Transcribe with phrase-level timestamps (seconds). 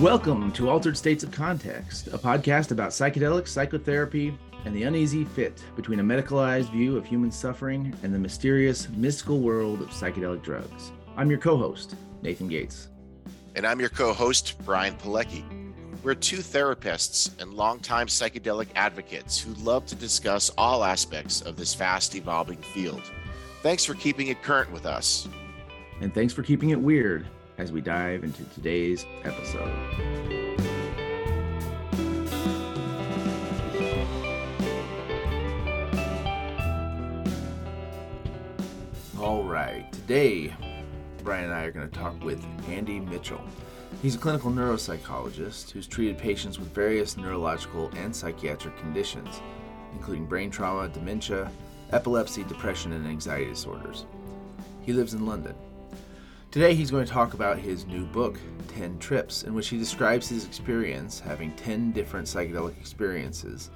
[0.00, 5.62] Welcome to Altered States of Context, a podcast about psychedelics, psychotherapy, and the uneasy fit
[5.76, 10.90] between a medicalized view of human suffering and the mysterious, mystical world of psychedelic drugs.
[11.16, 12.88] I'm your co host, Nathan Gates.
[13.54, 15.44] And I'm your co host, Brian Pilecki.
[16.02, 21.74] We're two therapists and longtime psychedelic advocates who love to discuss all aspects of this
[21.74, 23.02] fast evolving field.
[23.62, 25.28] Thanks for keeping it current with us.
[26.00, 27.28] And thanks for keeping it weird
[27.62, 29.70] as we dive into today's episode.
[39.16, 40.52] All right, today
[41.22, 43.40] Brian and I are going to talk with Andy Mitchell.
[44.02, 49.40] He's a clinical neuropsychologist who's treated patients with various neurological and psychiatric conditions,
[49.92, 51.48] including brain trauma, dementia,
[51.92, 54.06] epilepsy, depression, and anxiety disorders.
[54.80, 55.54] He lives in London.
[56.52, 58.38] Today, he's going to talk about his new book,
[58.68, 63.70] 10 Trips, in which he describes his experience having 10 different psychedelic experiences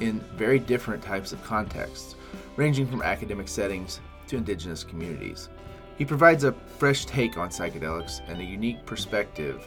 [0.00, 2.16] in very different types of contexts,
[2.56, 5.50] ranging from academic settings to indigenous communities.
[5.98, 9.64] He provides a fresh take on psychedelics and a unique perspective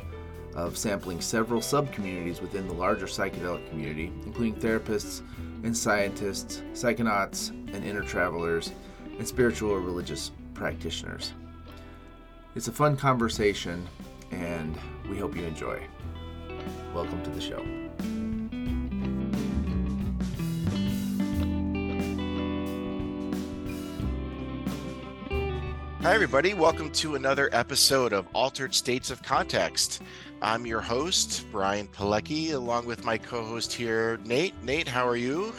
[0.54, 5.22] of sampling several sub communities within the larger psychedelic community, including therapists
[5.64, 8.74] and scientists, psychonauts and inner travelers,
[9.18, 11.32] and spiritual or religious practitioners.
[12.56, 13.88] It's a fun conversation,
[14.32, 14.76] and
[15.08, 15.84] we hope you enjoy.
[16.96, 17.64] Welcome to the show.
[26.02, 26.56] Hi, everybody.
[26.56, 30.02] Welcome to another episode of Altered States of Context.
[30.42, 34.56] I'm your host, Brian Pilecki, along with my co host here, Nate.
[34.64, 35.54] Nate, how are you?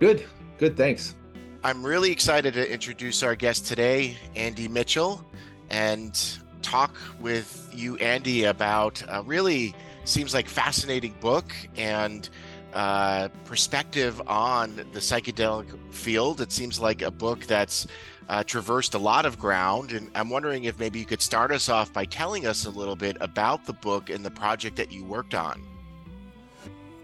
[0.00, 0.24] Good,
[0.56, 1.14] good, thanks.
[1.62, 5.22] I'm really excited to introduce our guest today, Andy Mitchell,
[5.70, 12.28] and talk with you, Andy, about a really seems like fascinating book and
[12.72, 16.40] uh, perspective on the psychedelic field.
[16.40, 17.86] It seems like a book that's
[18.28, 19.92] uh, traversed a lot of ground.
[19.92, 22.96] And I'm wondering if maybe you could start us off by telling us a little
[22.96, 25.62] bit about the book and the project that you worked on.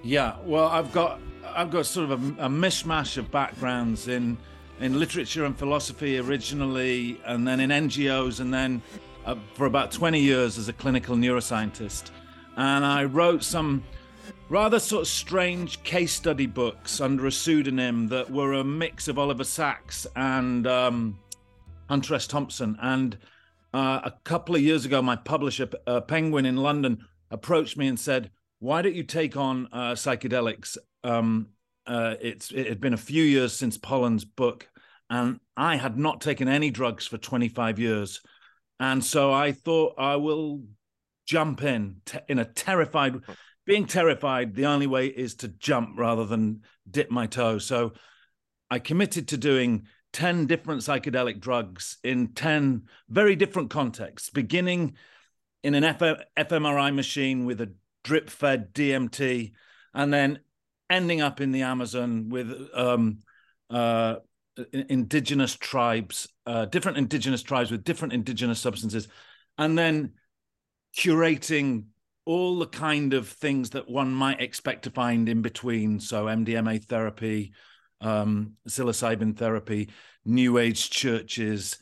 [0.03, 4.39] Yeah, well, I've got I've got sort of a, a mishmash of backgrounds in
[4.81, 8.83] in literature and philosophy originally, and then in NGOs, and then
[9.27, 12.11] uh, for about 20 years as a clinical neuroscientist.
[12.57, 13.85] And I wrote some
[14.49, 19.19] rather sort of strange case study books under a pseudonym that were a mix of
[19.19, 21.19] Oliver Sacks and um,
[21.89, 22.27] Hunter S.
[22.27, 22.77] Thompson.
[22.83, 23.17] And
[23.73, 27.99] uh, a couple of years ago, my publisher, uh, Penguin in London, approached me and
[27.99, 31.49] said, "Why don't you take on uh, psychedelics?" Um,
[31.87, 34.69] uh, it's it had been a few years since Pollan's book,
[35.09, 38.21] and I had not taken any drugs for 25 years,
[38.79, 40.63] and so I thought I will
[41.27, 43.21] jump in in a terrified
[43.71, 47.59] being terrified, the only way is to jump rather than dip my toe.
[47.59, 47.93] So
[48.69, 54.97] I committed to doing 10 different psychedelic drugs in 10 very different contexts, beginning
[55.63, 56.01] in an F-
[56.37, 59.53] fMRI machine with a drip fed DMT,
[59.95, 60.41] and then
[60.91, 63.21] ending up in the Amazon with um,
[63.71, 64.17] uh,
[64.73, 69.09] indigenous tribes, uh, different indigenous tribes with different indigenous substances,
[69.57, 70.13] and then
[70.99, 71.85] curating
[72.27, 76.01] all the kind of things that one might expect to find in between.
[76.01, 77.53] So MDMA therapy,
[78.01, 79.91] um, psilocybin therapy,
[80.25, 81.79] New Age churches,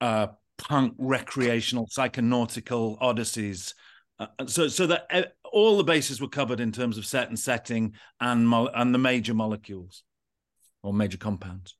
[0.00, 3.74] uh, punk recreational psychonautical odysseys.
[4.18, 7.38] Uh, so, so that uh, all the bases were covered in terms of set and
[7.38, 10.02] setting and mo- and the major molecules
[10.82, 11.76] or major compounds.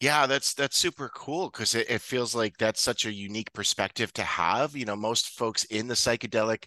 [0.00, 4.12] Yeah, that's that's super cool because it, it feels like that's such a unique perspective
[4.14, 4.74] to have.
[4.74, 6.64] You know, most folks in the psychedelic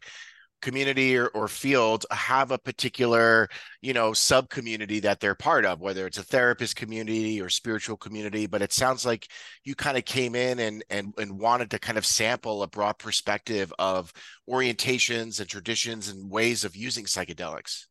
[0.63, 3.47] community or, or field have a particular
[3.81, 7.97] you know sub community that they're part of whether it's a therapist community or spiritual
[7.97, 9.27] community but it sounds like
[9.63, 12.97] you kind of came in and and, and wanted to kind of sample a broad
[12.97, 14.11] perspective of
[14.49, 17.85] orientations and traditions and ways of using psychedelics.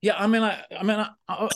[0.00, 1.48] Yeah i mean i i mean I, I,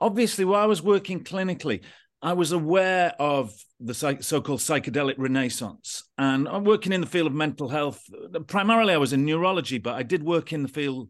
[0.00, 1.82] obviously while I was working clinically,
[2.22, 7.32] I was aware of the so-called psychedelic renaissance, and I'm working in the field of
[7.32, 8.02] mental health.
[8.46, 11.08] Primarily, I was in neurology, but I did work in the field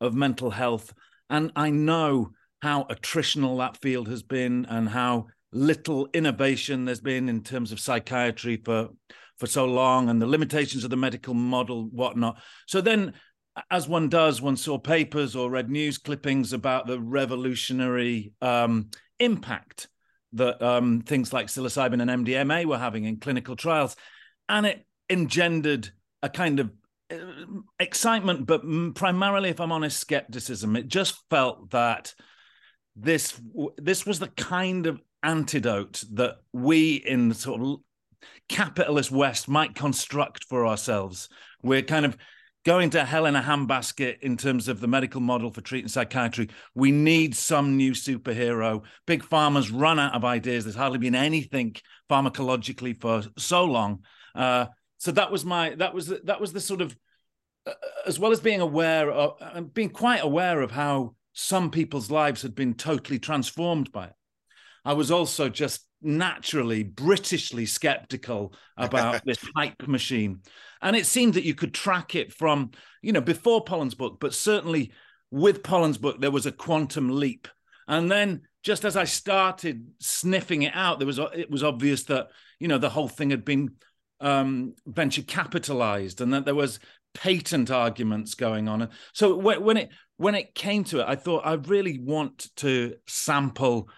[0.00, 0.94] of mental health,
[1.28, 2.30] and I know
[2.60, 7.80] how attritional that field has been, and how little innovation there's been in terms of
[7.80, 8.90] psychiatry for
[9.38, 12.40] for so long, and the limitations of the medical model, whatnot.
[12.68, 13.14] So then
[13.70, 19.88] as one does, one saw papers or read news clippings about the revolutionary um, impact
[20.34, 23.96] that um, things like psilocybin and MDMA were having in clinical trials.
[24.48, 25.90] And it engendered
[26.22, 26.70] a kind of
[27.10, 27.16] uh,
[27.78, 28.62] excitement, but
[28.94, 30.76] primarily, if I'm honest, skepticism.
[30.76, 32.14] It just felt that
[32.96, 33.40] this
[33.78, 37.80] this was the kind of antidote that we in the sort of
[38.48, 41.28] capitalist West might construct for ourselves.
[41.62, 42.16] We're kind of
[42.64, 46.48] going to hell in a handbasket in terms of the medical model for treating psychiatry.
[46.74, 48.82] We need some new superhero.
[49.06, 50.64] Big pharma's run out of ideas.
[50.64, 51.74] There's hardly been anything
[52.08, 54.04] pharmacologically for so long.
[54.34, 54.66] Uh,
[54.98, 56.96] so that was my that was that was the sort of
[57.66, 57.72] uh,
[58.06, 62.42] as well as being aware of uh, being quite aware of how some people's lives
[62.42, 64.14] had been totally transformed by it.
[64.84, 70.40] I was also just naturally Britishly skeptical about this hype machine.
[70.80, 72.72] And it seemed that you could track it from,
[73.02, 74.92] you know, before Pollan's book, but certainly
[75.30, 77.48] with Pollan's book, there was a quantum leap.
[77.88, 82.28] And then just as I started sniffing it out, there was it was obvious that,
[82.58, 83.70] you know, the whole thing had been
[84.20, 86.78] um, venture capitalized and that there was
[87.14, 88.88] patent arguments going on.
[89.12, 93.88] So when it when it came to it, I thought I really want to sample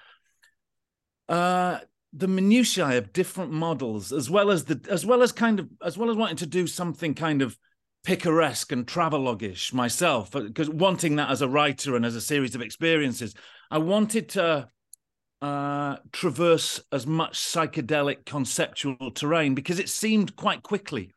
[1.28, 1.80] uh,
[2.16, 5.98] the minutiae of different models, as well as the as well as kind of as
[5.98, 7.58] well as wanting to do something kind of
[8.04, 12.60] picaresque and travelogish myself, because wanting that as a writer and as a series of
[12.60, 13.34] experiences,
[13.70, 14.68] I wanted to
[15.42, 21.14] uh, traverse as much psychedelic conceptual terrain because it seemed quite quickly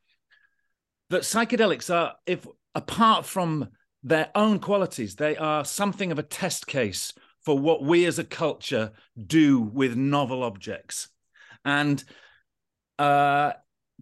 [1.09, 2.45] that psychedelics are, if
[2.75, 3.69] apart from
[4.03, 7.13] their own qualities, they are something of a test case
[7.47, 8.91] for what we as a culture
[9.25, 11.07] do with novel objects.
[11.63, 12.03] And
[12.99, 13.53] uh,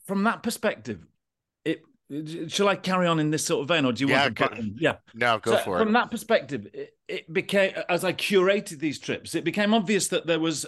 [0.08, 1.06] from that perspective,
[1.64, 1.84] it
[2.48, 4.72] shall I carry on in this sort of vein, or do you yeah, want to?
[4.80, 5.84] Yeah, no, go so for it.
[5.84, 10.26] From that perspective, it, it, became as I curated these trips, it became obvious that
[10.26, 10.66] there was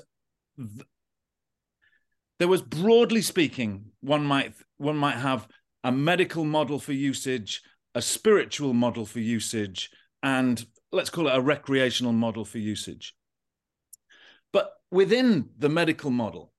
[2.37, 5.47] there was broadly speaking, one might one might have
[5.83, 7.63] a medical model for usage,
[7.95, 9.89] a spiritual model for usage,
[10.21, 13.15] and let's call it a recreational model for usage.
[14.53, 16.53] But within the medical model,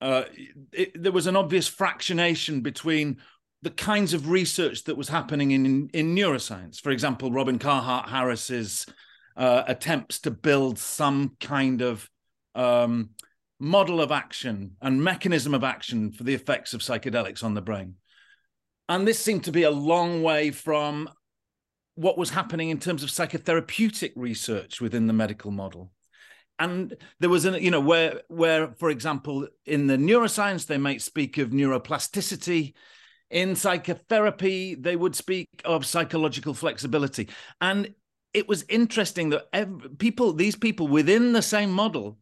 [0.00, 0.24] uh,
[0.72, 3.18] it, there was an obvious fractionation between
[3.62, 6.80] the kinds of research that was happening in, in neuroscience.
[6.80, 8.86] For example, Robin Carhart Harris's
[9.36, 12.08] uh, attempts to build some kind of
[12.54, 13.10] um,
[13.58, 17.94] model of action and mechanism of action for the effects of psychedelics on the brain.
[18.88, 21.08] And this seemed to be a long way from
[21.96, 25.90] what was happening in terms of psychotherapeutic research within the medical model.
[26.58, 31.02] And there was, an you know, where, where, for example, in the neuroscience, they might
[31.02, 32.74] speak of neuroplasticity.
[33.30, 37.28] In psychotherapy, they would speak of psychological flexibility.
[37.60, 37.92] And
[38.32, 42.18] it was interesting that people, these people within the same model,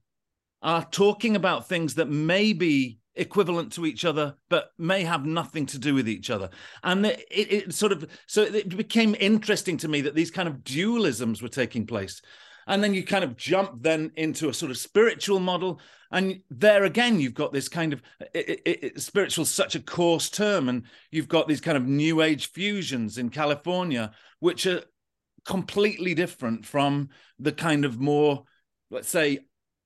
[0.62, 5.66] are talking about things that may be equivalent to each other, but may have nothing
[5.66, 6.50] to do with each other.
[6.82, 10.58] And it, it, sort of so it became interesting to me that these kind of
[10.64, 12.20] dualisms were taking place.
[12.66, 15.80] And then you kind of jump then into a sort of spiritual model.
[16.10, 18.02] And there again, you've got this kind of
[18.32, 20.68] it, spiritual, such a coarse term.
[20.68, 24.82] And you've got these kind of new age fusions in California, which are
[25.44, 28.44] completely different from the kind of more,
[28.90, 29.40] let's say,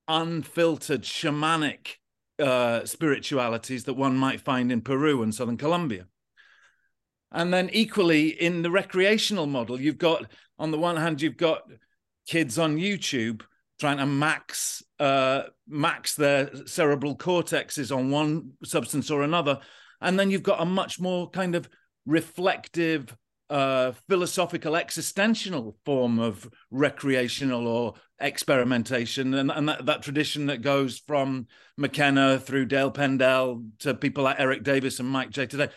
[0.06, 1.96] unfiltered shamanic
[2.38, 6.06] uh, spiritualities that one might find in Peru and Southern Colombia.
[7.32, 11.62] And then equally in the recreational model, you've got on the one hand, you've got
[12.26, 13.42] kids on YouTube
[13.78, 19.60] trying to max uh, max their cerebral cortexes on one substance or another,
[20.00, 21.68] and then you've got a much more kind of
[22.06, 23.14] reflective
[23.50, 30.98] uh, philosophical existential form of recreational or experimentation and, and that, that tradition that goes
[30.98, 31.46] from
[31.76, 35.68] McKenna through Dale Pendell to people like Eric Davis and Mike Jay today,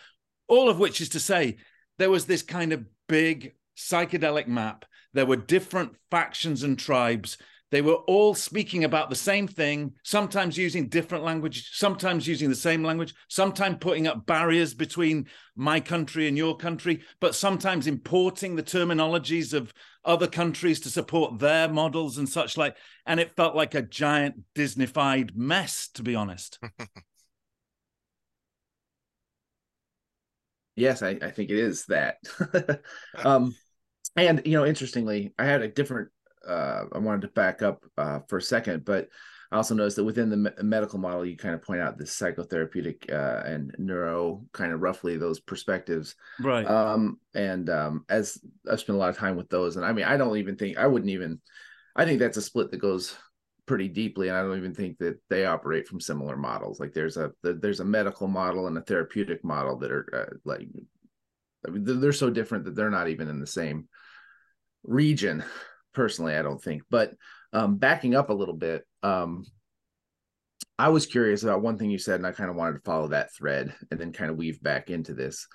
[0.48, 1.58] all of which is to say
[1.98, 4.84] there was this kind of big psychedelic map.
[5.12, 7.38] There were different factions and tribes
[7.72, 12.54] they were all speaking about the same thing, sometimes using different language, sometimes using the
[12.54, 15.26] same language, sometimes putting up barriers between
[15.56, 19.72] my country and your country, but sometimes importing the terminologies of
[20.04, 22.76] other countries to support their models and such like.
[23.06, 26.58] And it felt like a giant Disneyfied mess, to be honest.
[30.76, 32.18] yes, I, I think it is that.
[33.24, 33.56] um,
[34.14, 36.10] and you know, interestingly, I had a different
[36.46, 39.08] uh, I wanted to back up uh, for a second, but
[39.50, 42.04] I also noticed that within the me- medical model, you kind of point out the
[42.04, 46.14] psychotherapeutic uh, and neuro kind of roughly those perspectives.
[46.40, 46.66] Right.
[46.66, 48.38] Um, and um, as
[48.70, 50.78] I've spent a lot of time with those, and I mean, I don't even think
[50.78, 51.40] I wouldn't even.
[51.94, 53.14] I think that's a split that goes
[53.66, 56.80] pretty deeply, and I don't even think that they operate from similar models.
[56.80, 60.66] Like there's a there's a medical model and a therapeutic model that are uh, like
[61.66, 63.88] I mean, they're so different that they're not even in the same
[64.82, 65.44] region.
[65.92, 66.82] Personally, I don't think.
[66.90, 67.14] But
[67.52, 69.44] um, backing up a little bit, um,
[70.78, 73.08] I was curious about one thing you said, and I kind of wanted to follow
[73.08, 75.46] that thread and then kind of weave back into this.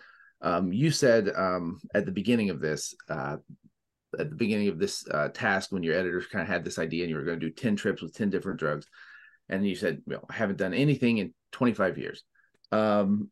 [0.41, 3.37] Um, you said um, at the beginning of this, uh,
[4.17, 7.03] at the beginning of this uh, task, when your editors kind of had this idea
[7.03, 8.87] and you were going to do 10 trips with 10 different drugs,
[9.49, 12.23] and you said, you know, I haven't done anything in 25 years.
[12.71, 13.29] Um,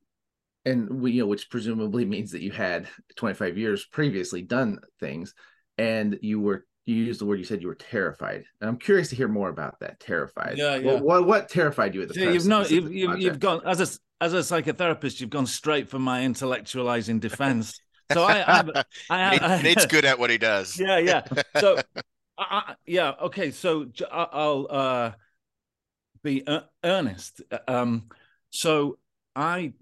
[0.65, 5.33] and we, you know, which presumably means that you had 25 years previously done things
[5.77, 8.45] and you were you used the word you said you were terrified.
[8.61, 10.57] And i'm curious to hear more about that terrified.
[10.57, 10.93] Yeah, yeah.
[10.93, 13.81] What, what, what terrified you at the so you've no you've, you've, you've, gone as
[13.81, 17.79] a as a psychotherapist you've gone straight for my intellectualizing defense.
[18.11, 20.79] So i i, I, I nate's good at what he does.
[20.79, 21.21] Yeah yeah.
[21.59, 21.79] So
[22.37, 23.51] I, yeah okay.
[23.51, 25.11] So i'll uh
[26.23, 27.41] be uh, earnest.
[27.67, 28.09] Um
[28.51, 28.99] so
[29.35, 29.73] i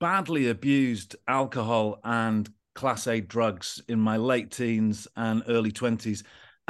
[0.00, 6.22] badly abused alcohol and class A drugs in my late teens and early 20s.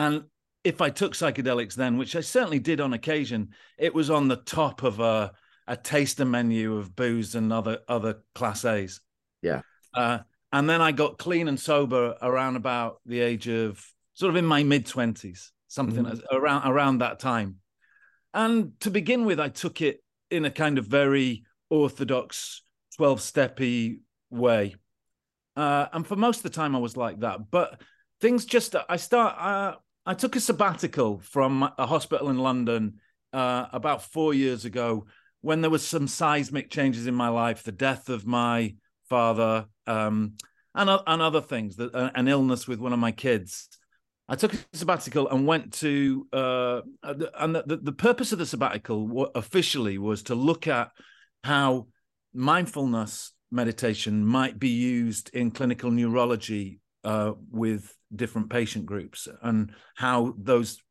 [0.03, 0.25] And
[0.65, 4.37] if I took psychedelics then, which I certainly did on occasion, it was on the
[4.37, 5.33] top of a,
[5.69, 9.01] a taster menu of booze and other other class A's.
[9.43, 9.61] Yeah.
[9.95, 10.19] Uh,
[10.53, 14.45] and then I got clean and sober around about the age of sort of in
[14.45, 16.37] my mid 20s, something mm-hmm.
[16.37, 17.57] around around that time.
[18.35, 22.63] And to begin with, I took it in a kind of very orthodox
[22.97, 23.99] 12 steppy
[24.31, 24.75] way.
[25.55, 27.51] Uh, and for most of the time, I was like that.
[27.51, 27.81] But
[28.21, 32.95] things just, I start, uh, I took a sabbatical from a hospital in London
[33.33, 35.07] uh, about four years ago
[35.43, 38.75] when there was some seismic changes in my life, the death of my
[39.09, 40.35] father, um,
[40.75, 43.69] and, and other things, that, uh, an illness with one of my kids.
[44.29, 49.31] I took a sabbatical and went to, uh, and the, the purpose of the sabbatical
[49.35, 50.91] officially was to look at
[51.45, 51.89] how
[52.33, 60.35] mindfulness meditation might be used in clinical neurology uh, with different patient groups and how
[60.39, 60.83] those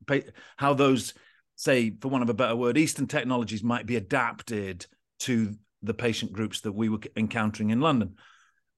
[0.58, 1.14] how those
[1.56, 4.86] say for one of a better word eastern technologies might be adapted
[5.20, 8.16] to the patient groups that we were encountering in london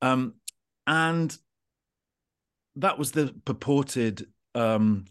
[0.01, 0.33] um,
[0.85, 1.37] and
[2.75, 4.25] that was the purported
[4.55, 5.05] um,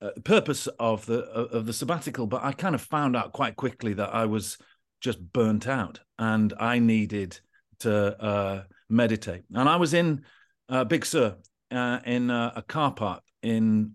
[0.00, 3.94] uh, purpose of the of the sabbatical but i kind of found out quite quickly
[3.94, 4.56] that i was
[5.00, 7.38] just burnt out and i needed
[7.80, 9.42] to uh, meditate.
[9.54, 10.24] And I was in
[10.68, 11.36] uh, Big Sur
[11.70, 13.92] uh, in uh, a car park in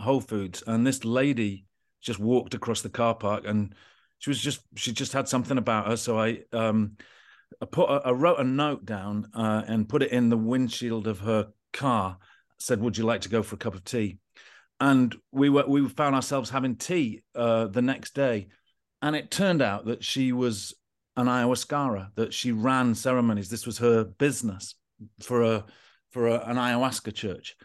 [0.00, 1.66] Whole Foods, and this lady
[2.00, 3.74] just walked across the car park, and
[4.18, 5.96] she was just she just had something about her.
[5.96, 6.96] So I um,
[7.60, 11.20] I put I wrote a note down uh, and put it in the windshield of
[11.20, 12.18] her car.
[12.58, 14.18] Said, "Would you like to go for a cup of tea?"
[14.80, 18.48] And we were we found ourselves having tea uh, the next day,
[19.02, 20.74] and it turned out that she was
[21.16, 23.48] an ayahuasca that she ran ceremonies.
[23.48, 24.74] This was her business
[25.20, 25.64] for a
[26.14, 27.56] for a, an ayahuasca church,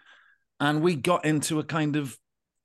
[0.60, 2.18] and we got into a kind of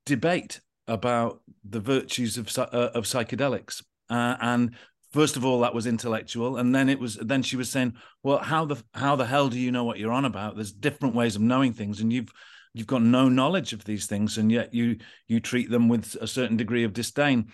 [0.05, 3.83] debate about the virtues of uh, of psychedelics.
[4.09, 4.75] Uh, and
[5.13, 8.39] first of all, that was intellectual, and then it was then she was saying, "Well,
[8.39, 10.55] how the how the hell do you know what you're on about?
[10.55, 12.33] There's different ways of knowing things, and you've."
[12.77, 14.97] You've got no knowledge of these things, and yet you
[15.29, 17.53] you treat them with a certain degree of disdain.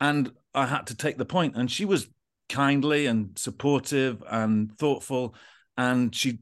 [0.00, 2.06] And I had to take the point, and she was
[2.48, 5.34] kindly and supportive and thoughtful.
[5.76, 6.38] And she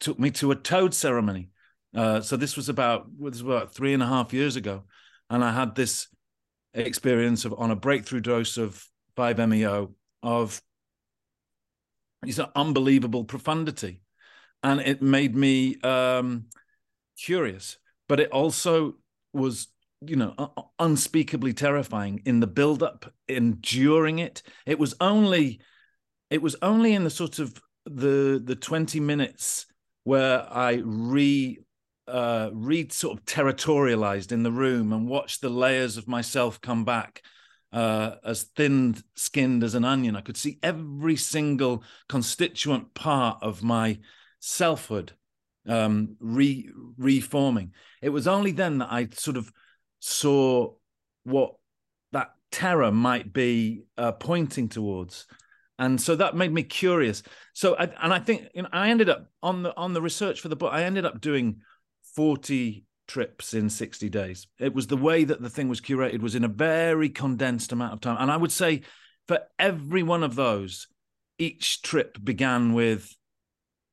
[0.00, 1.50] took me to a toad ceremony.
[1.94, 4.84] Uh, so this was about this was about three and a half years ago,
[5.30, 6.08] and I had this
[6.74, 8.84] experience of on a breakthrough dose of
[9.14, 10.60] five meo of
[12.22, 14.02] these unbelievable profundity,
[14.62, 16.46] and it made me um,
[17.18, 17.78] curious.
[18.08, 18.96] But it also
[19.32, 19.68] was
[20.04, 20.34] you know
[20.78, 25.58] unspeakably terrifying in the build up enduring it it was only
[26.28, 29.66] it was only in the sort of the the 20 minutes
[30.06, 31.58] where i re
[32.06, 36.84] uh re sort of territorialized in the room and watched the layers of myself come
[36.84, 37.22] back
[37.72, 40.14] uh as thin skinned as an onion.
[40.14, 43.98] I could see every single constituent part of my
[44.38, 45.10] selfhood
[45.66, 47.72] um re reforming.
[48.00, 49.50] It was only then that i sort of
[49.98, 50.72] saw
[51.24, 51.56] what
[52.12, 55.26] that terror might be uh, pointing towards
[55.78, 57.22] and so that made me curious.
[57.52, 60.40] So I, and i think you know, i ended up on the on the research
[60.40, 61.60] for the book i ended up doing
[62.14, 64.48] 40 trips in 60 days.
[64.58, 67.92] It was the way that the thing was curated was in a very condensed amount
[67.92, 68.16] of time.
[68.18, 68.82] And i would say
[69.28, 70.88] for every one of those
[71.38, 73.14] each trip began with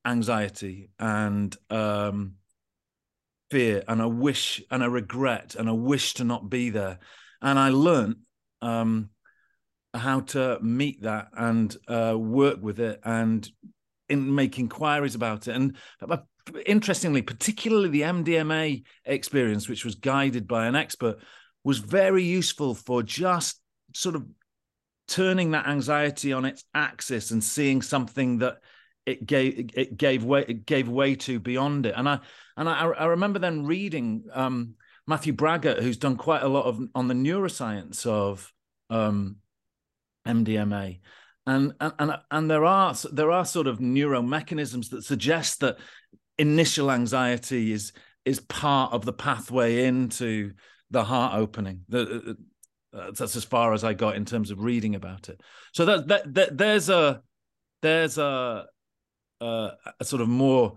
[0.05, 2.35] anxiety and um
[3.53, 6.97] fear and a wish and a regret and a wish to not be there.
[7.41, 8.15] and I learned
[8.63, 9.09] um,
[9.93, 13.47] how to meet that and uh, work with it and
[14.09, 15.55] in make inquiries about it.
[15.55, 16.17] And uh,
[16.65, 21.17] interestingly, particularly the MDMA experience, which was guided by an expert,
[21.63, 23.59] was very useful for just
[23.93, 24.25] sort of
[25.07, 28.57] turning that anxiety on its axis and seeing something that
[29.05, 31.93] it gave it gave way it gave way to beyond it.
[31.95, 32.19] And I
[32.57, 34.75] and I, I remember then reading um,
[35.07, 38.51] Matthew Baggott, who's done quite a lot of on the neuroscience of
[38.89, 39.37] um,
[40.27, 40.99] MDMA,
[41.45, 45.77] and and and there are there are sort of neuromechanisms that suggest that
[46.37, 47.93] initial anxiety is
[48.25, 50.53] is part of the pathway into
[50.91, 51.81] the heart opening.
[51.89, 52.37] The,
[52.93, 55.41] that's as far as I got in terms of reading about it.
[55.73, 57.21] So that that, that there's a
[57.81, 58.65] there's a,
[59.41, 60.75] a, a sort of more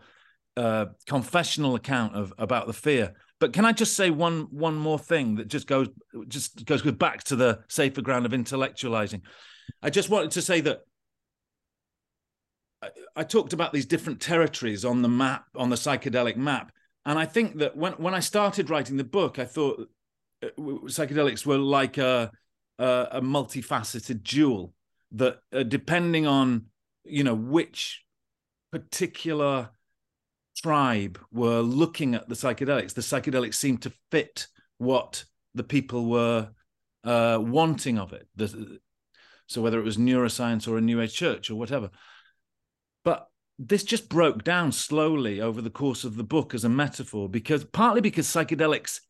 [0.56, 3.14] uh, confessional account of about the fear.
[3.38, 5.88] But can I just say one one more thing that just goes
[6.28, 9.20] just goes back to the safer ground of intellectualizing?
[9.82, 10.80] I just wanted to say that
[12.82, 16.72] I, I talked about these different territories on the map, on the psychedelic map.
[17.04, 19.88] And I think that when, when I started writing the book, I thought
[20.42, 22.30] uh, psychedelics were like a,
[22.78, 24.72] a, a multifaceted jewel
[25.12, 26.66] that, uh, depending on
[27.04, 28.04] you know which
[28.72, 29.70] particular
[30.56, 34.46] tribe were looking at the psychedelics, the psychedelics seemed to fit
[34.78, 36.48] what the people were
[37.04, 38.26] uh, wanting of it.
[38.36, 38.78] The,
[39.46, 41.90] so whether it was neuroscience or a new age church or whatever.
[43.04, 47.28] But this just broke down slowly over the course of the book as a metaphor
[47.28, 49.00] because partly because psychedelics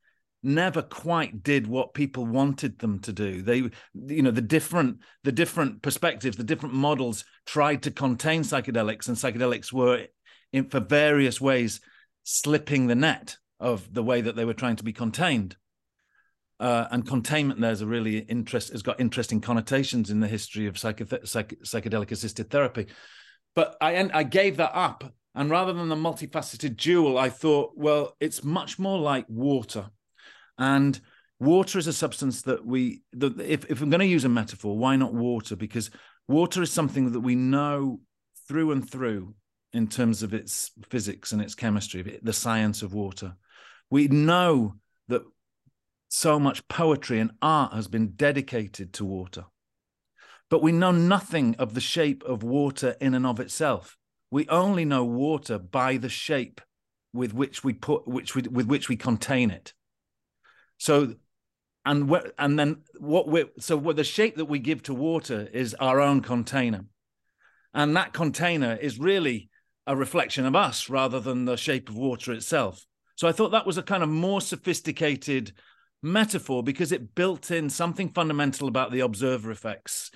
[0.43, 3.69] never quite did what people wanted them to do they
[4.07, 9.17] you know the different the different perspectives the different models tried to contain psychedelics and
[9.17, 10.07] psychedelics were
[10.57, 11.81] in for various ways
[12.25, 15.57] slipping the net of the way that they were trying to be contained
[16.59, 20.79] uh, and containment there's a really interest has got interesting connotations in the history of
[20.79, 22.87] psych- psychedelic assisted therapy.
[23.55, 28.17] But I I gave that up, and rather than the multifaceted jewel, I thought, well,
[28.21, 29.91] it's much more like water,
[30.59, 30.99] and
[31.39, 33.02] water is a substance that we.
[33.13, 35.57] The, if if I'm going to use a metaphor, why not water?
[35.57, 35.91] Because
[36.28, 38.00] water is something that we know
[38.49, 39.35] through and through
[39.76, 43.36] in terms of its physics and its chemistry, the science of water.
[43.91, 44.76] We know
[45.08, 45.23] that
[46.08, 49.45] so much poetry and art has been dedicated to water.
[50.49, 53.97] But we know nothing of the shape of water in and of itself.
[54.30, 56.60] We only know water by the shape
[57.12, 59.73] with which we put which we, with which we contain it.
[60.78, 61.15] So
[61.84, 65.75] and and then what we so what the shape that we give to water is
[65.75, 66.84] our own container.
[67.75, 69.50] And that container is really
[69.87, 72.85] a reflection of us rather than the shape of water itself.
[73.17, 75.53] So I thought that was a kind of more sophisticated
[76.03, 80.11] metaphor because it built in something fundamental about the observer effects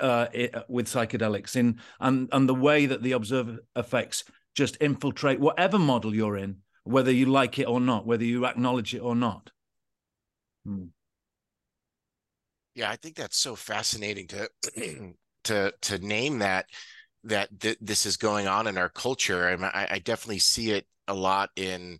[0.00, 5.40] uh, it, with psychedelics in and and the way that the observer effects just infiltrate
[5.40, 9.16] whatever model you're in, whether you like it or not, whether you acknowledge it or
[9.16, 9.50] not.
[10.64, 10.86] Hmm.
[12.74, 14.48] Yeah, I think that's so fascinating to
[15.44, 16.66] to to name that
[17.24, 19.48] that th- this is going on in our culture.
[19.74, 21.98] I, I definitely see it a lot in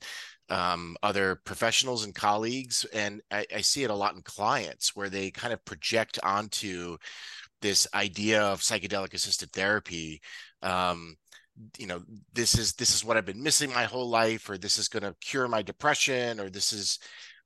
[0.51, 5.09] um, other professionals and colleagues, and I, I see it a lot in clients where
[5.09, 6.99] they kind of project onto
[7.63, 10.21] this idea of psychedelic assisted therapy
[10.63, 11.17] um,
[11.79, 14.77] you know this is this is what i've been missing my whole life or this
[14.77, 16.99] is going to cure my depression or this is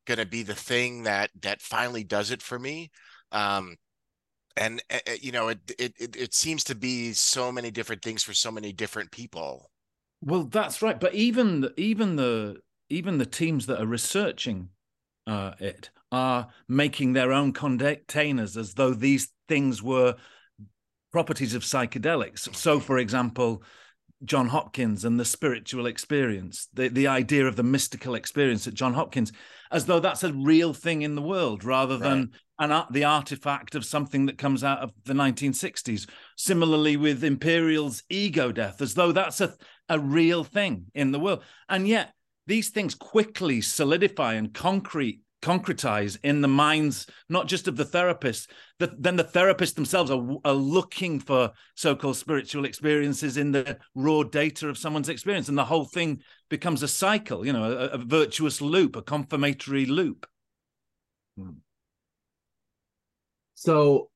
[0.06, 2.90] going to be the thing that that finally does it for me
[3.32, 3.76] um,
[4.58, 8.34] and uh, you know it, it it seems to be so many different things for
[8.34, 9.70] so many different people
[10.20, 12.56] well that's right but even even the
[12.90, 14.68] even the teams that are researching
[15.26, 20.14] uh, it are making their own containers as though these things were
[21.12, 22.54] properties of psychedelics.
[22.54, 23.62] So, for example,
[24.24, 28.94] John Hopkins and the spiritual experience, the, the idea of the mystical experience at John
[28.94, 29.32] Hopkins,
[29.70, 32.28] as though that's a real thing in the world rather than right.
[32.58, 36.08] An the artifact of something that comes out of the 1960s.
[36.36, 39.54] Similarly, with Imperial's ego death, as though that's a,
[39.88, 41.42] a real thing in the world.
[41.68, 42.14] And yet,
[42.46, 48.50] these things quickly solidify and concrete concretize in the minds not just of the therapist
[48.80, 54.24] that then the therapists themselves are, are looking for so-called spiritual experiences in the raw
[54.24, 57.98] data of someone's experience and the whole thing becomes a cycle you know a, a
[57.98, 60.26] virtuous loop a confirmatory loop
[61.36, 61.50] hmm.
[63.58, 64.08] So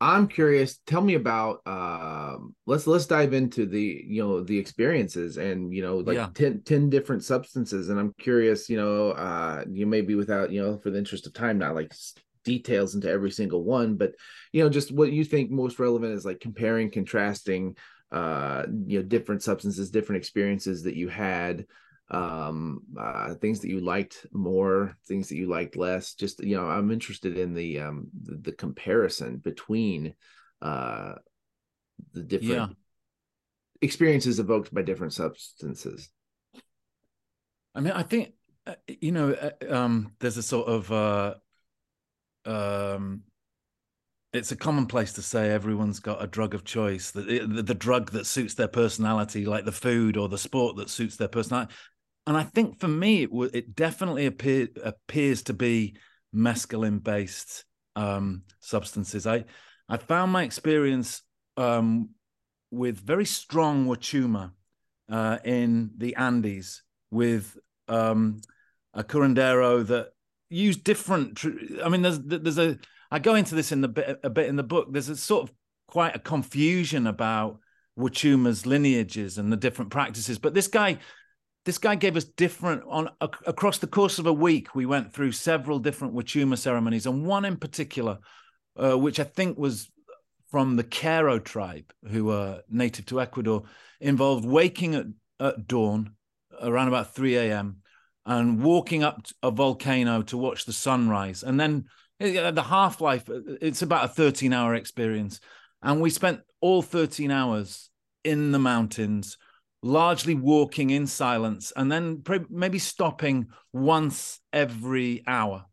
[0.00, 0.78] I'm curious.
[0.86, 1.66] Tell me about.
[1.66, 6.28] Um, let's let's dive into the you know the experiences and you know like yeah.
[6.32, 7.88] 10, 10 different substances.
[7.88, 8.70] And I'm curious.
[8.70, 11.74] You know, uh, you may be without you know for the interest of time, not
[11.74, 11.92] like
[12.44, 14.12] details into every single one but
[14.52, 17.76] you know just what you think most relevant is like comparing contrasting
[18.12, 21.66] uh you know different substances different experiences that you had
[22.10, 26.64] um uh things that you liked more things that you liked less just you know
[26.64, 30.14] i'm interested in the um the, the comparison between
[30.62, 31.14] uh
[32.12, 32.66] the different yeah.
[33.82, 36.08] experiences evoked by different substances
[37.74, 38.32] i mean i think
[38.68, 41.34] uh, you know uh, um there's a sort of uh
[42.44, 43.22] um
[44.32, 48.12] it's a commonplace to say everyone's got a drug of choice the, the, the drug
[48.12, 51.72] that suits their personality like the food or the sport that suits their personality
[52.26, 55.96] and I think for me, it w- it definitely appear, appears to be
[56.34, 59.26] mescaline based um, substances.
[59.26, 59.44] I
[59.88, 61.22] I found my experience
[61.56, 62.10] um,
[62.70, 64.52] with very strong wachuma
[65.08, 67.56] uh, in the Andes with
[67.88, 68.40] um,
[68.92, 70.08] a curandero that
[70.50, 71.44] used different.
[71.82, 72.78] I mean, there's there's a.
[73.10, 74.88] I go into this in the bit a bit in the book.
[74.90, 75.54] There's a sort of
[75.86, 77.60] quite a confusion about
[77.96, 80.98] wachuma's lineages and the different practices, but this guy
[81.66, 85.32] this guy gave us different on across the course of a week we went through
[85.32, 88.18] several different wachuma ceremonies and one in particular
[88.76, 89.90] uh, which i think was
[90.48, 93.64] from the Caro tribe who are native to ecuador
[94.00, 95.06] involved waking at,
[95.40, 96.14] at dawn
[96.62, 97.82] around about 3 a.m
[98.26, 101.42] and walking up a volcano to watch the sunrise.
[101.44, 101.86] And then
[102.18, 105.40] the half-life it's about a 13 hour experience.
[105.80, 107.88] And we spent all 13 hours
[108.24, 109.38] in the mountains
[109.82, 115.64] largely walking in silence and then maybe stopping once every hour.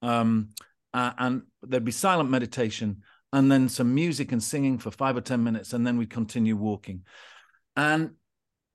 [0.00, 0.50] Um,
[0.94, 3.02] uh, and there'd be silent meditation
[3.32, 6.54] and then some music and singing for five or 10 minutes, and then we'd continue
[6.54, 7.02] walking.
[7.76, 8.12] And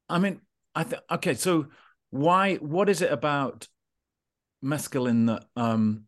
[0.09, 0.41] I mean,
[0.73, 1.67] I think, okay, so
[2.09, 3.67] why, what is it about
[4.63, 6.05] mescaline that, um,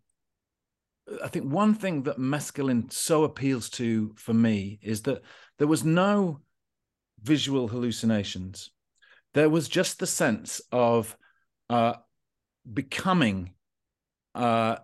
[1.24, 5.22] I think one thing that mescaline so appeals to for me is that
[5.58, 6.42] there was no
[7.22, 8.72] visual hallucinations.
[9.34, 11.16] There was just the sense of
[11.70, 11.94] uh,
[12.72, 13.54] becoming
[14.36, 14.78] uh,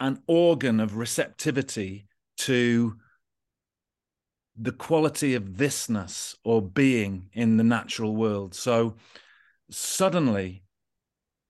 [0.00, 2.06] an organ of receptivity
[2.38, 2.96] to
[4.58, 8.54] the quality of thisness or being in the natural world.
[8.54, 8.94] So
[9.70, 10.62] suddenly,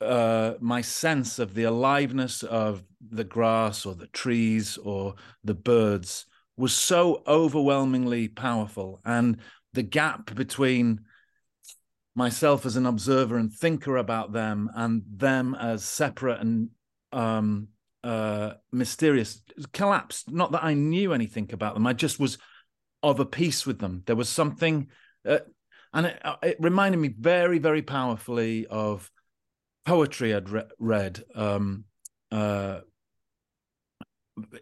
[0.01, 6.27] uh, my sense of the aliveness of the grass or the trees or the birds
[6.57, 9.01] was so overwhelmingly powerful.
[9.05, 9.39] And
[9.77, 11.03] the gap between
[12.15, 16.71] myself as an observer and thinker about them and them as separate and
[17.13, 17.69] um,
[18.03, 20.33] uh, mysterious collapsed.
[20.33, 22.39] Not that I knew anything about them, I just was
[23.03, 24.03] of a piece with them.
[24.07, 24.89] There was something,
[25.29, 25.41] uh,
[25.93, 29.11] and it, uh, it, reminded me very, very powerfully of
[29.85, 31.23] poetry I'd re- read.
[31.35, 31.85] Um,
[32.33, 32.81] uh,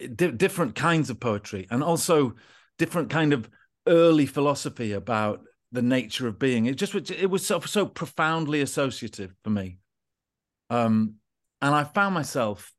[0.00, 2.35] di- different kinds of poetry, and also
[2.79, 3.48] different kind of
[3.87, 5.40] early philosophy about
[5.73, 6.66] the nature of being.
[6.66, 9.79] It just it was so, so profoundly associative for me.
[10.70, 11.16] Um,
[11.61, 12.73] and I found myself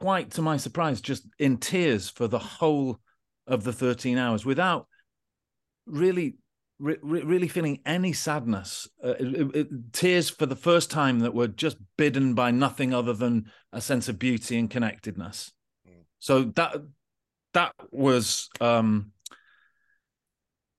[0.00, 2.98] quite to my surprise just in tears for the whole
[3.46, 4.86] of the 13 hours without
[5.86, 6.36] really
[6.78, 11.48] re- really feeling any sadness uh, it, it, tears for the first time that were
[11.48, 15.52] just bidden by nothing other than a sense of beauty and connectedness
[15.88, 16.02] mm.
[16.18, 16.76] so that
[17.52, 19.12] that was um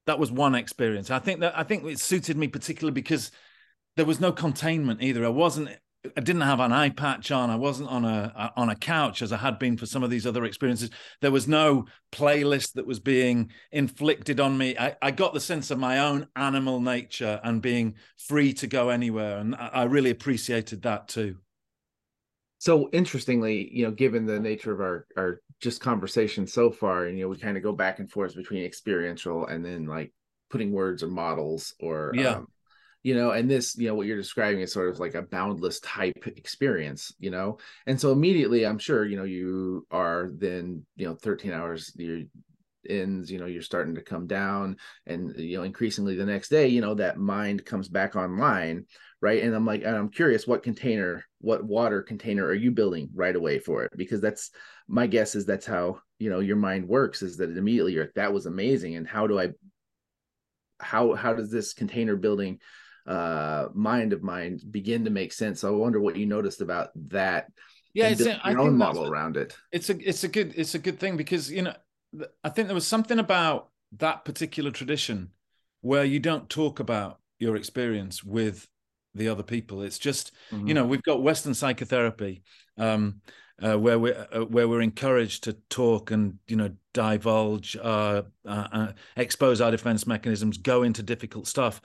[0.06, 1.12] that was one experience.
[1.12, 3.32] I think that I think it suited me particularly because
[3.96, 5.26] there was no containment either.
[5.26, 5.70] I wasn't
[6.16, 7.50] I didn't have an eye patch on.
[7.50, 10.28] I wasn't on a on a couch as I had been for some of these
[10.28, 10.90] other experiences.
[11.22, 14.78] There was no playlist that was being inflicted on me.
[14.78, 18.90] I, I got the sense of my own animal nature and being free to go
[18.90, 21.38] anywhere, and I, I really appreciated that too.
[22.60, 27.18] So interestingly, you know, given the nature of our our just conversation so far and
[27.18, 30.14] you know we kind of go back and forth between experiential and then like
[30.52, 32.36] putting words or models or yeah.
[32.36, 32.48] um,
[33.02, 35.80] you know and this you know what you're describing is sort of like a boundless
[35.80, 37.58] type experience you know?
[37.88, 42.22] And so immediately i'm sure you know you are then you know 13 hours you're
[42.88, 46.68] ends you know you're starting to come down and you know increasingly the next day
[46.68, 48.86] you know that mind comes back online
[49.26, 49.42] right?
[49.42, 53.36] And i'm like and i'm curious what container what water container are you building right
[53.36, 53.92] away for it?
[53.98, 54.52] Because that's
[54.88, 58.32] my guess is that's how you know your mind works is that immediately you're that
[58.32, 58.96] was amazing.
[58.96, 59.48] And how do i
[60.80, 62.60] how how does this container building
[63.08, 65.62] uh mind of mine begin to make sense?
[65.62, 67.48] So i wonder what you noticed about that
[67.96, 69.58] yeah it's a, your own model around it.
[69.72, 71.74] It's a it's a good it's a good thing because you know
[72.44, 75.32] I think there was something about that particular tradition
[75.82, 78.68] where you don't talk about your experience with
[79.16, 79.82] the other people.
[79.82, 80.68] It's just mm-hmm.
[80.68, 82.44] you know we've got Western psychotherapy
[82.78, 83.22] um,
[83.64, 88.68] uh, where we uh, where we're encouraged to talk and you know divulge, uh, uh,
[88.72, 91.82] uh, expose our defense mechanisms, go into difficult stuff.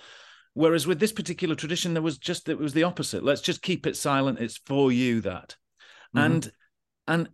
[0.54, 3.22] Whereas with this particular tradition, there was just it was the opposite.
[3.22, 4.40] Let's just keep it silent.
[4.40, 5.56] It's for you that,
[6.14, 6.18] mm-hmm.
[6.18, 6.52] and
[7.06, 7.28] and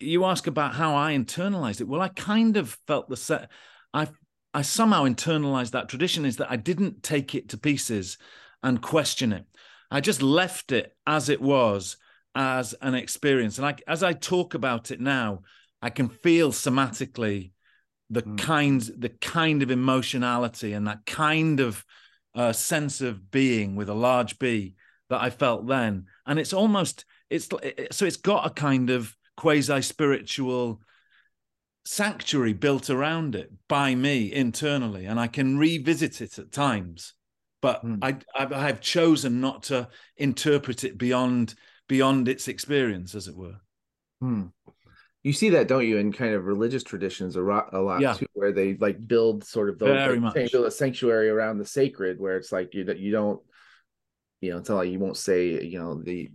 [0.00, 1.88] you ask about how I internalized it.
[1.88, 3.50] Well, I kind of felt the set.
[3.92, 4.08] I
[4.54, 8.16] I somehow internalized that tradition is that I didn't take it to pieces
[8.62, 9.44] and question it.
[9.90, 11.96] I just left it as it was
[12.34, 13.58] as an experience.
[13.58, 15.42] And I, as I talk about it now,
[15.82, 17.52] I can feel somatically
[18.08, 18.38] the mm.
[18.38, 21.84] kind the kind of emotionality and that kind of
[22.34, 24.74] uh, sense of being with a large B
[25.10, 26.06] that I felt then.
[26.26, 27.48] And it's almost it's
[27.90, 30.80] so it's got a kind of quasi spiritual
[31.84, 37.14] sanctuary built around it by me internally, and I can revisit it at times.
[37.62, 37.98] But mm.
[38.02, 41.54] I I have chosen not to interpret it beyond
[41.88, 43.56] beyond its experience, as it were.
[44.20, 44.46] Hmm.
[45.22, 48.14] You see that, don't you, in kind of religious traditions a lot, a lot yeah.
[48.14, 49.86] too, where they like build sort of the
[50.20, 53.40] like, build a sanctuary around the sacred, where it's like you you don't,
[54.40, 56.30] you know, until like you won't say, you know, the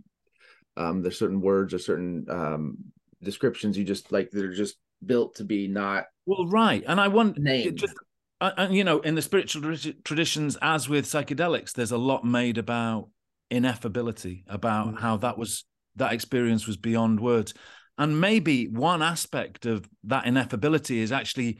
[0.78, 2.78] um there's certain words or certain um
[3.22, 7.36] descriptions you just like they're just built to be not well right and i want
[7.36, 7.76] named.
[7.76, 7.94] just
[8.40, 13.08] and you know in the spiritual traditions as with psychedelics there's a lot made about
[13.50, 14.98] ineffability about mm.
[15.00, 15.64] how that was
[15.96, 17.54] that experience was beyond words
[17.96, 21.58] and maybe one aspect of that ineffability is actually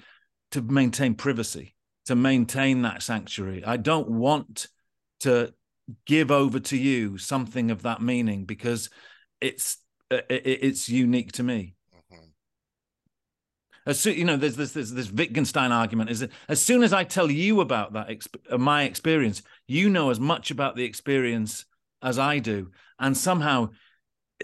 [0.51, 1.75] to maintain privacy
[2.07, 4.69] to maintain that sanctuary i don't want
[5.21, 5.53] to
[6.07, 8.91] give over to you something of that meaning because
[9.41, 9.79] it's
[10.11, 11.75] it's unique to me.
[13.89, 16.93] As soon you know there's this this, this wittgenstein argument is that as soon as
[16.93, 21.65] i tell you about that exp- my experience you know as much about the experience
[22.03, 23.71] as I do, and somehow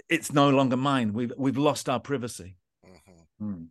[0.09, 1.13] it's no longer mine.
[1.13, 2.57] We've we've lost our privacy.
[2.85, 3.47] Mm-hmm.
[3.49, 3.67] Mm.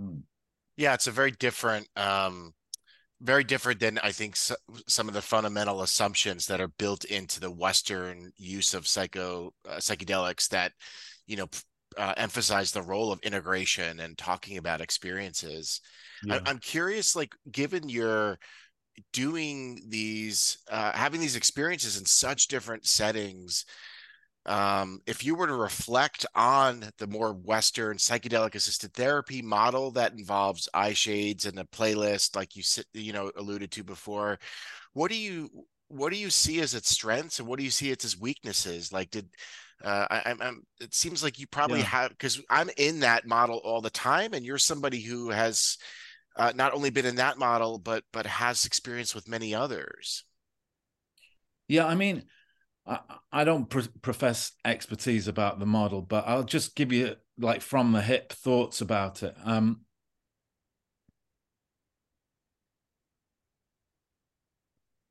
[0.00, 0.22] Mm.
[0.76, 2.54] Yeah, it's a very different, um,
[3.20, 4.54] very different than I think so,
[4.88, 9.76] some of the fundamental assumptions that are built into the Western use of psycho uh,
[9.76, 10.72] psychedelics that
[11.26, 11.48] you know
[11.96, 15.80] uh, emphasize the role of integration and talking about experiences.
[16.24, 16.40] Yeah.
[16.44, 18.38] I, I'm curious, like given your
[19.12, 23.64] doing these uh, having these experiences in such different settings
[24.44, 30.12] um, if you were to reflect on the more western psychedelic assisted therapy model that
[30.12, 34.38] involves eye shades and a playlist like you you know alluded to before
[34.94, 35.48] what do you
[35.88, 38.92] what do you see as its strengths and what do you see as its weaknesses
[38.92, 39.28] like did
[39.82, 41.86] uh, I, am it seems like you probably yeah.
[41.86, 45.78] have because I'm in that model all the time, and you're somebody who has
[46.36, 50.24] uh, not only been in that model but but has experience with many others
[51.68, 52.22] yeah i mean
[52.86, 52.98] i,
[53.30, 57.92] I don't pr- profess expertise about the model but i'll just give you like from
[57.92, 59.80] the hip thoughts about it um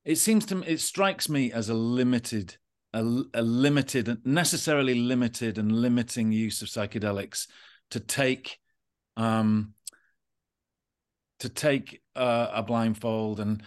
[0.04, 2.58] it seems to me it strikes me as a limited
[2.94, 3.00] a,
[3.34, 7.48] a limited necessarily limited and limiting use of psychedelics
[7.90, 8.60] to take
[9.18, 9.74] um
[11.40, 13.64] to take uh, a blindfold and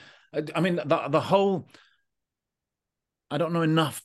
[0.54, 1.68] I mean the the whole
[3.30, 4.02] I don't know enough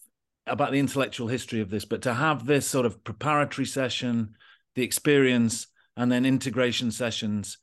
[0.47, 4.35] about the intellectual history of this, but to have this sort of preparatory session,
[4.75, 7.57] the experience, and then integration sessions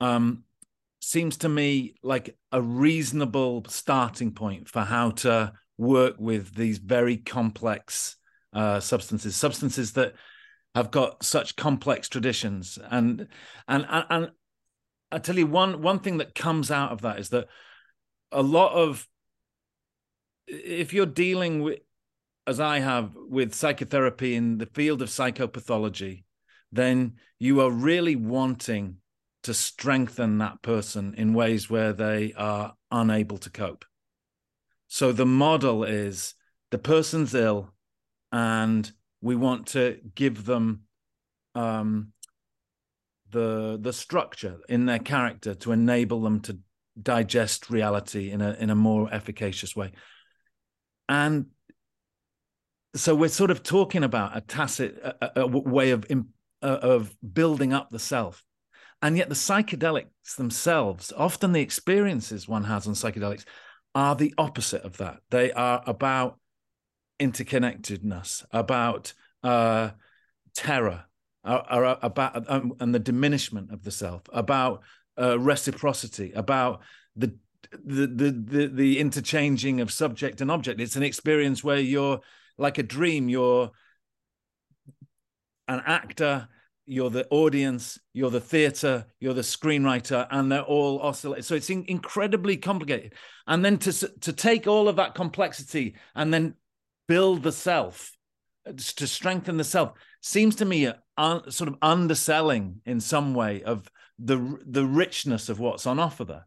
[0.00, 0.44] um,
[1.00, 7.16] seems to me like a reasonable starting point for how to work with these very
[7.16, 8.16] complex
[8.52, 10.14] uh, substances, substances that
[10.74, 13.28] have got such complex traditions, and
[13.68, 14.30] and and
[15.10, 17.48] I tell you one one thing that comes out of that is that
[18.30, 19.06] a lot of
[20.46, 21.80] if you're dealing with
[22.46, 26.24] as I have with psychotherapy in the field of psychopathology,
[26.72, 28.96] then you are really wanting
[29.44, 33.84] to strengthen that person in ways where they are unable to cope.
[34.92, 36.34] So the model is
[36.70, 37.72] the person's ill,
[38.30, 40.82] and we want to give them
[41.54, 42.12] um,
[43.30, 46.58] the the structure in their character to enable them to
[47.02, 49.92] digest reality in a in a more efficacious way.
[51.08, 51.46] And
[52.94, 57.72] so we're sort of talking about a tacit a, a way of uh, of building
[57.72, 58.44] up the self.
[59.00, 63.46] And yet the psychedelics themselves often the experiences one has on psychedelics
[63.94, 66.38] are the opposite of that they are about
[67.20, 69.90] interconnectedness about uh,
[70.54, 71.04] terror
[71.44, 74.82] are, are about um, and the diminishment of the self, about
[75.20, 76.80] uh, reciprocity, about
[77.16, 77.34] the
[77.84, 80.80] the, the the the interchanging of subject and object.
[80.80, 82.20] It's an experience where you're
[82.58, 83.28] like a dream.
[83.28, 83.70] You're
[85.68, 86.48] an actor.
[86.86, 87.98] You're the audience.
[88.12, 89.06] You're the theater.
[89.20, 91.44] You're the screenwriter, and they're all oscillating.
[91.44, 93.14] So it's in, incredibly complicated.
[93.46, 96.54] And then to to take all of that complexity and then
[97.06, 98.12] build the self
[98.76, 103.88] to strengthen the self seems to me un, sort of underselling in some way of
[104.18, 106.46] the the richness of what's on offer there.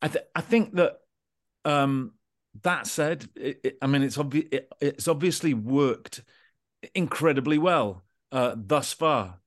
[0.00, 0.94] I th- I think that
[1.64, 2.12] um,
[2.62, 6.22] that said, it, it, I mean it's obvi- it, it's obviously worked
[6.94, 8.03] incredibly well
[8.34, 9.38] uh, thus far,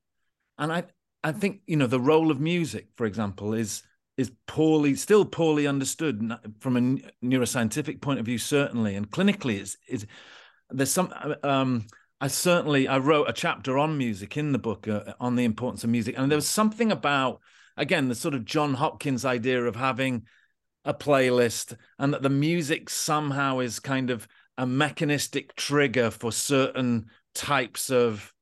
[0.58, 0.86] and I
[1.24, 3.84] I think you know the role of music, for example, is
[4.16, 6.82] is poorly still poorly understood from a
[7.24, 10.06] neuroscientific point of view, certainly, and clinically, it's, it's
[10.70, 11.86] there's some um,
[12.22, 15.84] I certainly I wrote a chapter on music in the book uh, on the importance
[15.84, 17.42] of music, and there was something about
[17.76, 20.26] again the sort of John Hopkins idea of having
[20.86, 27.08] a playlist and that the music somehow is kind of a mechanistic trigger for certain
[27.36, 28.34] types of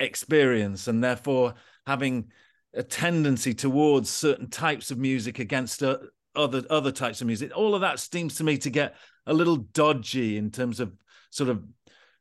[0.00, 1.54] experience, and therefore
[1.86, 2.30] having
[2.74, 5.98] a tendency towards certain types of music against uh,
[6.36, 7.56] other other types of music.
[7.56, 10.92] All of that seems to me to get a little dodgy in terms of
[11.30, 11.62] sort of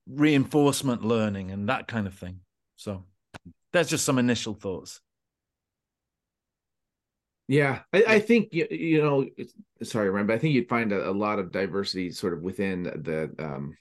[0.07, 2.39] reinforcement learning and that kind of thing.
[2.75, 3.05] So
[3.71, 5.01] that's just some initial thoughts.
[7.47, 9.25] Yeah, I, I think you, you know.
[9.81, 12.83] Sorry, Ryan, but I think you'd find a, a, lot of diversity sort of within
[12.83, 13.75] the um,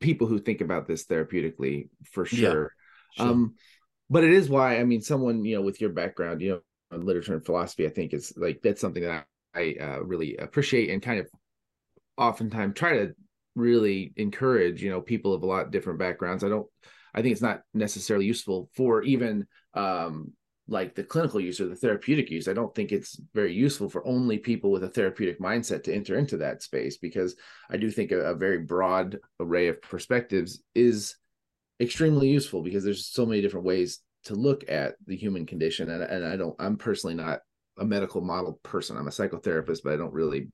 [0.00, 2.72] people who think about this therapeutically for sure.
[3.18, 3.28] Sure.
[3.28, 3.54] Um,
[4.10, 7.34] but it is why I mean, someone you know with your background, you know, literature
[7.34, 11.02] and philosophy, I think is like that's something that I, I uh, really appreciate and
[11.02, 11.28] kind of
[12.18, 13.14] oftentimes try to
[13.54, 16.66] really encourage you know people of a lot different backgrounds i don't
[17.14, 20.32] i think it's not necessarily useful for even um
[20.70, 24.06] like the clinical use or the therapeutic use i don't think it's very useful for
[24.06, 27.34] only people with a therapeutic mindset to enter into that space because
[27.70, 31.16] i do think a, a very broad array of perspectives is
[31.80, 36.02] extremely useful because there's so many different ways to look at the human condition and,
[36.02, 37.40] and i don't i'm personally not
[37.78, 40.48] a medical model person i'm a psychotherapist but i don't really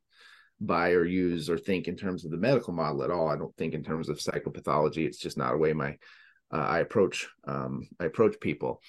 [0.60, 3.28] buy or use or think in terms of the medical model at all.
[3.28, 5.06] I don't think in terms of psychopathology.
[5.06, 5.96] It's just not a way my
[6.52, 8.80] uh, I approach um, I approach people.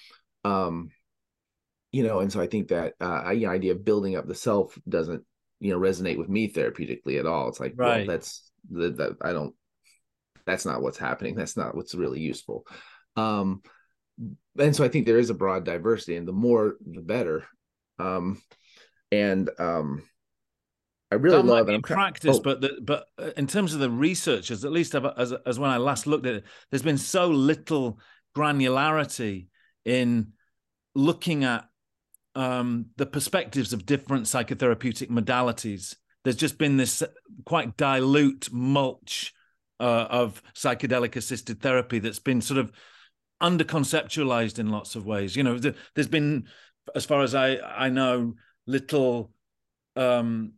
[0.43, 0.89] Um,
[1.91, 4.77] you know, and so I think that uh, the idea of building up the self
[4.87, 5.23] doesn't
[5.59, 7.47] you know resonate with me therapeutically at all.
[7.49, 7.99] It's like, right.
[7.99, 9.55] well, that's that, that I don't.
[10.45, 11.35] That's not what's happening.
[11.35, 12.65] That's not what's really useful.
[13.15, 13.61] Um,
[14.57, 17.45] and so I think there is a broad diversity, and the more the better.
[17.99, 18.41] Um,
[19.11, 20.03] and um,
[21.11, 21.73] I really that love it.
[21.73, 22.41] In practice, oh.
[22.41, 25.77] but the, but uh, in terms of the researchers, at least as as when I
[25.77, 27.99] last looked at it, there's been so little
[28.35, 29.47] granularity
[29.85, 30.33] in
[30.93, 31.65] looking at
[32.35, 35.95] um, the perspectives of different psychotherapeutic modalities.
[36.23, 37.03] There's just been this
[37.45, 39.33] quite dilute mulch
[39.79, 42.71] uh, of psychedelic assisted therapy that's been sort of
[43.41, 45.35] under conceptualized in lots of ways.
[45.35, 46.47] You know, there's been,
[46.95, 48.35] as far as I I know,
[48.65, 49.31] little
[49.95, 50.53] um,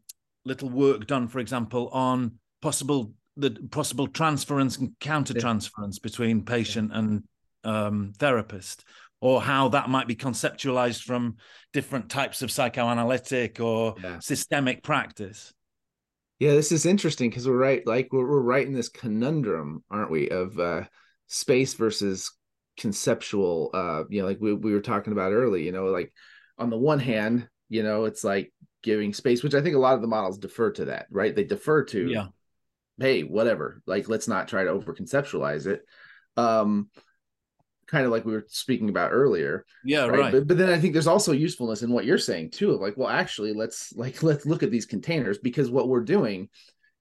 [0.45, 7.23] little work done, for example, on possible the possible transference and countertransference between patient and
[7.63, 8.84] um, therapist,
[9.21, 11.38] or how that might be conceptualized from
[11.73, 14.19] different types of psychoanalytic or yeah.
[14.19, 15.53] systemic practice.
[16.39, 20.12] Yeah, this is interesting because we're right, like we're, we're right in this conundrum, aren't
[20.12, 20.84] we, of uh,
[21.28, 22.32] space versus
[22.78, 23.71] conceptual.
[23.73, 25.65] Uh, you know, like we we were talking about early.
[25.65, 26.13] You know, like
[26.58, 29.95] on the one hand, you know, it's like giving space, which I think a lot
[29.95, 31.36] of the models defer to that, right?
[31.36, 32.28] They defer to, yeah,
[33.00, 33.82] hey, whatever.
[33.86, 35.82] Like, let's not try to over conceptualize it.
[36.36, 36.89] Um,
[37.88, 39.65] kind of like we were speaking about earlier.
[39.84, 40.19] Yeah, right.
[40.19, 40.32] right.
[40.32, 42.71] But, but then I think there's also usefulness in what you're saying too.
[42.71, 46.50] Of like, well, actually, let's like let's look at these containers because what we're doing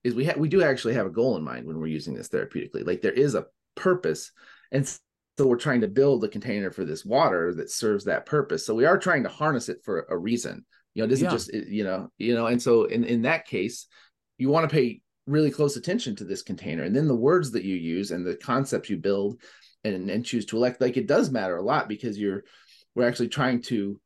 [0.05, 2.29] is we have we do actually have a goal in mind when we're using this
[2.29, 2.87] therapeutically.
[2.87, 4.31] Like there is a purpose,
[4.72, 8.64] and so we're trying to build a container for this water that serves that purpose.
[8.64, 10.64] So we are trying to harness it for a reason.
[10.94, 11.31] You know, it isn't yeah.
[11.31, 13.87] just you know, you know, and so in in that case,
[14.38, 17.64] you want to pay really close attention to this container, and then the words that
[17.64, 19.40] you use and the concepts you build,
[19.94, 20.81] and and choose to elect.
[20.81, 22.44] Like it does matter a lot because you're
[22.94, 24.01] we're actually trying to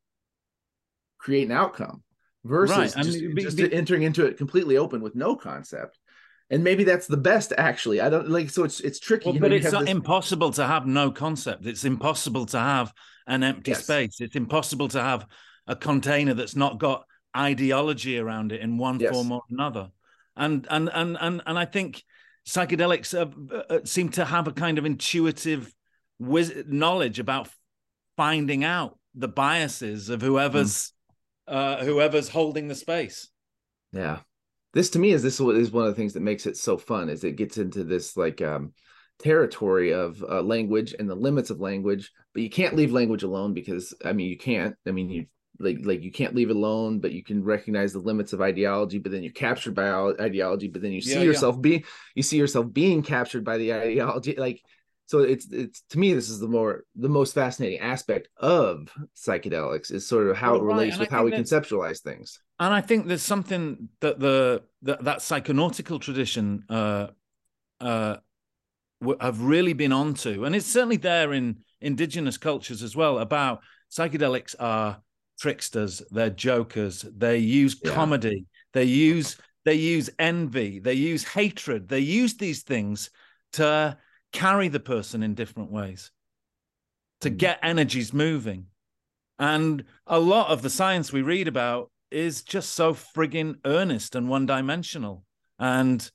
[1.17, 2.03] create an outcome
[2.43, 3.05] versus right.
[3.05, 5.99] just, mean, just be, entering into it completely open with no concept
[6.49, 9.51] and maybe that's the best actually i don't like so it's it's tricky well, but
[9.51, 9.87] know, it's this...
[9.87, 12.91] impossible to have no concept it's impossible to have
[13.27, 13.83] an empty yes.
[13.83, 15.27] space it's impossible to have
[15.67, 17.05] a container that's not got
[17.35, 19.11] ideology around it in one yes.
[19.13, 19.89] form or another.
[20.35, 22.03] And and and and and I think
[22.47, 25.73] psychedelics uh, uh, seem to have a kind of intuitive
[26.19, 27.49] wiz- knowledge about
[28.17, 30.93] finding out the biases of whoever's
[31.49, 31.53] mm.
[31.53, 33.29] uh, whoever's holding the space.
[33.91, 34.19] Yeah.
[34.73, 37.09] This to me is this is one of the things that makes it so fun
[37.09, 38.73] is it gets into this like um
[39.19, 43.53] territory of uh, language and the limits of language, but you can't leave language alone
[43.53, 44.75] because I mean you can't.
[44.87, 45.25] I mean you
[45.61, 48.99] like like you can't leave it alone, but you can recognize the limits of ideology.
[48.99, 49.89] But then you're captured by
[50.19, 50.67] ideology.
[50.67, 51.61] But then you see yeah, yourself yeah.
[51.61, 51.83] being
[52.15, 54.35] you see yourself being captured by the ideology.
[54.35, 54.61] Like
[55.11, 59.91] so, it's it's to me this is the more the most fascinating aspect of psychedelics
[59.91, 61.01] is sort of how well, it relates right.
[61.01, 62.39] with how we conceptualize things.
[62.59, 67.07] And I think there's something that the that, that psychonautical tradition uh,
[67.81, 68.17] uh,
[69.19, 73.19] have really been onto, and it's certainly there in indigenous cultures as well.
[73.19, 75.01] About psychedelics are
[75.39, 77.93] tricksters, they're jokers, they use yeah.
[77.93, 83.11] comedy, they use they use envy, they use hatred, they use these things
[83.53, 83.97] to
[84.33, 86.11] carry the person in different ways,
[87.21, 87.37] to mm.
[87.37, 88.65] get energies moving.
[89.37, 94.29] And a lot of the science we read about is just so frigging earnest and
[94.29, 95.23] one dimensional.
[95.59, 96.09] And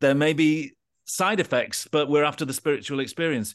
[0.00, 0.72] there may be
[1.04, 3.54] side effects, but we're after the spiritual experience.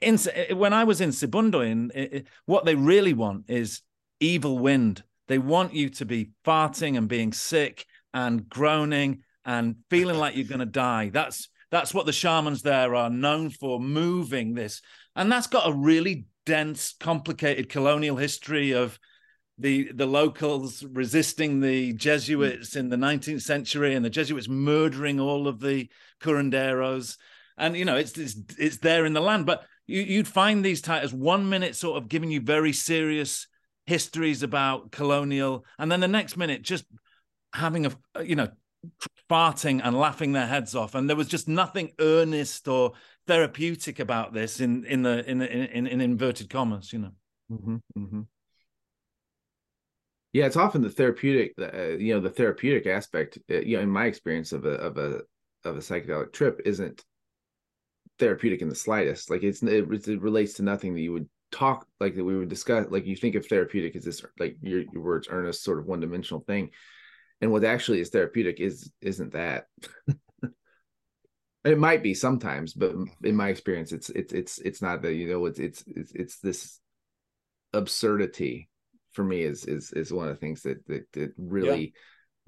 [0.00, 0.18] In,
[0.52, 3.82] when I was in Sibundoy, in, what they really want is
[4.20, 5.02] evil wind.
[5.28, 10.46] They want you to be farting and being sick and groaning and feeling like you're
[10.46, 11.10] going to die.
[11.10, 14.82] That's that's what the shamans there are known for, moving this,
[15.14, 18.98] and that's got a really dense, complicated colonial history of
[19.56, 25.46] the the locals resisting the Jesuits in the 19th century, and the Jesuits murdering all
[25.46, 25.88] of the
[26.20, 27.16] curanderos.
[27.56, 30.82] And you know, it's it's, it's there in the land, but you, you'd find these
[30.82, 33.46] taitas one minute sort of giving you very serious
[33.90, 36.84] histories about colonial, and then the next minute just
[37.52, 38.48] having a you know
[39.28, 42.92] farting and laughing their heads off, and there was just nothing earnest or
[43.26, 47.12] therapeutic about this in in the in in, in inverted commas, you know.
[47.50, 48.20] Mm-hmm, mm-hmm.
[50.32, 53.38] Yeah, it's often the therapeutic, uh, you know, the therapeutic aspect.
[53.50, 55.22] Uh, you know, in my experience of a of a
[55.64, 57.04] of a psychedelic trip, isn't
[58.20, 59.30] therapeutic in the slightest.
[59.30, 62.48] Like it's it, it relates to nothing that you would talk like that we would
[62.48, 65.86] discuss like you think of therapeutic as this like your, your words earnest sort of
[65.86, 66.70] one-dimensional thing.
[67.40, 69.66] And what actually is therapeutic is isn't that.
[71.62, 75.28] It might be sometimes but in my experience it's it's it's it's not that you
[75.28, 76.80] know it's it's it's, it's this
[77.74, 78.70] absurdity
[79.12, 81.92] for me is is is one of the things that that, that really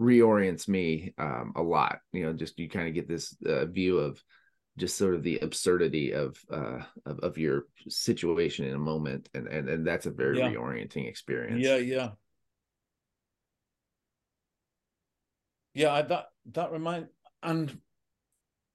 [0.00, 0.07] yeah.
[0.07, 1.98] reorients me um a lot.
[2.12, 4.22] You know just you kind of get this uh, view of
[4.78, 9.46] just sort of the absurdity of uh of, of your situation in a moment and
[9.46, 10.50] and, and that's a very yeah.
[10.50, 12.10] reorienting experience yeah yeah
[15.74, 17.08] yeah I, that that remind
[17.42, 17.78] and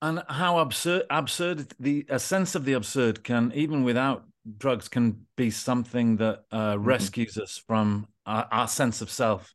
[0.01, 4.25] and how absurd absurd the a sense of the absurd can even without
[4.57, 6.85] drugs can be something that uh, mm-hmm.
[6.85, 9.53] rescues us from our, our, sense of self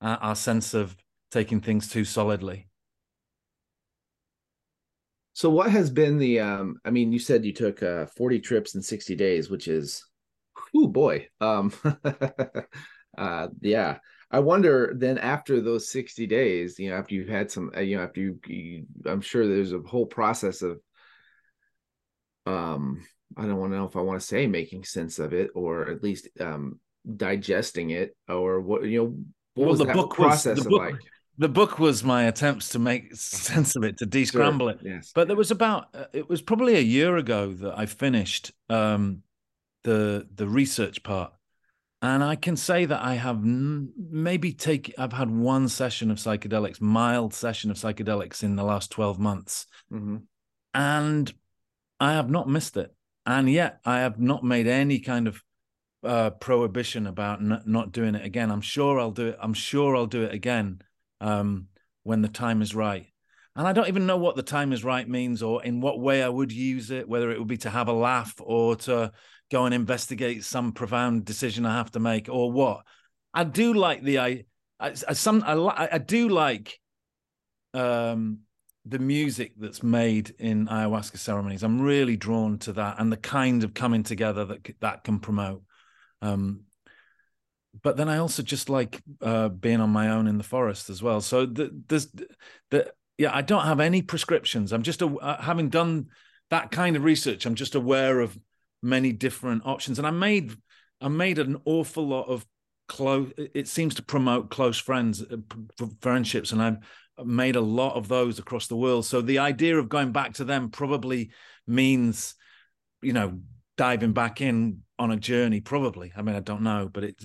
[0.00, 0.96] uh, our sense of
[1.30, 2.69] taking things too solidly
[5.40, 8.74] so what has been the um I mean you said you took uh 40 trips
[8.74, 10.04] in 60 days which is
[10.76, 11.28] oh boy.
[11.40, 11.72] Um
[13.16, 14.00] uh yeah.
[14.30, 17.96] I wonder then after those 60 days you know after you've had some uh, you
[17.96, 20.78] know after you, you I'm sure there's a whole process of
[22.44, 23.02] um
[23.34, 25.88] I don't want to know if I want to say making sense of it or
[25.88, 26.80] at least um
[27.16, 29.06] digesting it or what you know
[29.54, 31.00] what well, was the book process was, the book, like
[31.40, 34.70] the book was my attempts to make sense of it, to descramble sure.
[34.72, 34.80] it.
[34.82, 35.12] Yes.
[35.14, 39.22] But there was about uh, it was probably a year ago that I finished um,
[39.82, 41.32] the the research part,
[42.02, 46.18] and I can say that I have n- maybe take I've had one session of
[46.18, 50.18] psychedelics, mild session of psychedelics in the last twelve months, mm-hmm.
[50.74, 51.32] and
[51.98, 55.42] I have not missed it, and yet I have not made any kind of
[56.04, 58.50] uh, prohibition about n- not doing it again.
[58.50, 59.38] I'm sure I'll do it.
[59.40, 60.82] I'm sure I'll do it again
[61.20, 61.66] um,
[62.02, 63.06] when the time is right.
[63.56, 66.22] And I don't even know what the time is right means or in what way
[66.22, 69.12] I would use it, whether it would be to have a laugh or to
[69.50, 72.84] go and investigate some profound decision I have to make or what.
[73.34, 74.44] I do like the I,
[74.78, 76.78] I, I some I, I do like
[77.74, 78.40] um
[78.86, 81.62] the music that's made in ayahuasca ceremonies.
[81.62, 85.62] I'm really drawn to that and the kind of coming together that that can promote.
[86.22, 86.62] Um,
[87.82, 91.02] but then I also just like uh, being on my own in the forest as
[91.02, 91.20] well.
[91.20, 92.08] So the, there's
[92.70, 94.72] the yeah, I don't have any prescriptions.
[94.72, 96.06] I'm just a, uh, having done
[96.50, 97.46] that kind of research.
[97.46, 98.36] I'm just aware of
[98.82, 100.52] many different options, and I made
[101.00, 102.44] I made an awful lot of
[102.88, 103.32] close.
[103.36, 106.78] It seems to promote close friends, uh, friendships, and I've
[107.24, 109.06] made a lot of those across the world.
[109.06, 111.30] So the idea of going back to them probably
[111.66, 112.34] means,
[113.02, 113.40] you know,
[113.76, 115.60] diving back in on a journey.
[115.60, 116.12] Probably.
[116.16, 117.22] I mean, I don't know, but it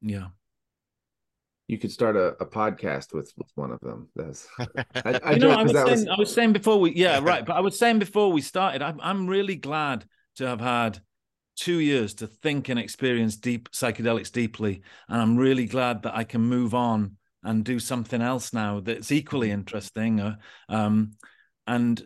[0.00, 0.28] yeah.
[1.68, 4.08] you could start a, a podcast with with one of them.
[4.16, 6.08] That's I, I, you know, I was, saying, was...
[6.08, 8.98] I was saying before we yeah right, but I was saying before we started, I'm
[9.00, 10.04] I'm really glad
[10.36, 11.00] to have had
[11.56, 16.24] two years to think and experience deep psychedelics deeply, and I'm really glad that I
[16.24, 20.20] can move on and do something else now that's equally interesting.
[20.20, 20.36] Uh,
[20.68, 21.12] um,
[21.66, 22.04] and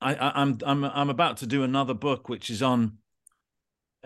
[0.00, 2.98] I, I, I'm I'm I'm about to do another book which is on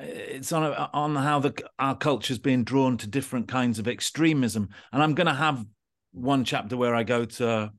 [0.00, 5.02] it's on on how the our culture's being drawn to different kinds of extremism, and
[5.02, 5.64] I'm going to have
[6.12, 7.72] one chapter where I go to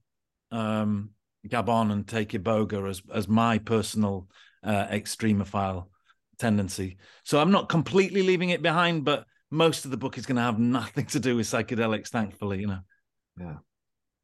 [0.51, 1.11] um,
[1.47, 4.28] Gabon and take Iboga as as my personal
[4.63, 5.88] uh, extremophile
[6.39, 6.97] tendency.
[7.24, 10.41] So I'm not completely leaving it behind, but most of the book is going to
[10.41, 12.59] have nothing to do with psychedelics, thankfully.
[12.59, 12.80] You know.
[13.39, 13.55] Yeah.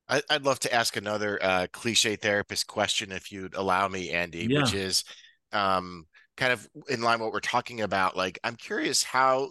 [0.10, 4.62] I'd love to ask another uh, cliche therapist question, if you'd allow me, Andy, yeah.
[4.62, 5.04] which is,
[5.52, 6.06] um,
[6.38, 9.50] kind of in line what we're talking about like i'm curious how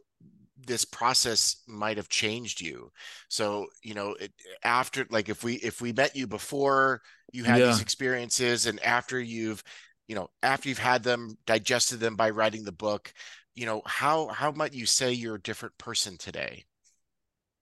[0.66, 2.90] this process might have changed you.
[3.28, 4.32] So you know it,
[4.62, 7.66] after like if we if we met you before you had yeah.
[7.66, 9.62] these experiences and after you've
[10.08, 13.12] you know after you've had them digested them by writing the book
[13.54, 16.64] you know how how might you say you're a different person today?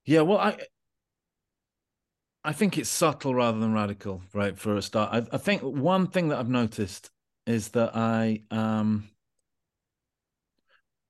[0.05, 0.57] Yeah well i
[2.43, 5.09] i think it's subtle rather than radical right for a start.
[5.11, 7.09] I, I think one thing that i've noticed
[7.47, 9.09] is that i um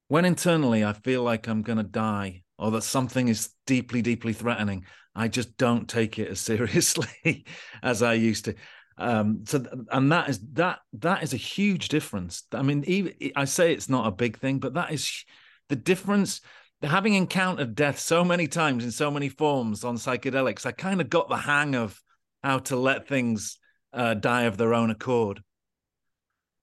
[0.07, 4.33] when internally I feel like I'm going to die or that something is deeply, deeply
[4.33, 4.85] threatening,
[5.15, 7.45] I just don't take it as seriously
[7.83, 8.55] as I used to.
[8.97, 12.43] Um, so, and that is that that is a huge difference.
[12.53, 15.25] I mean, even I say it's not a big thing, but that is
[15.69, 16.41] the difference.
[16.81, 21.09] Having encountered death so many times in so many forms on psychedelics, I kind of
[21.09, 21.99] got the hang of
[22.43, 23.57] how to let things
[23.91, 25.41] uh, die of their own accord.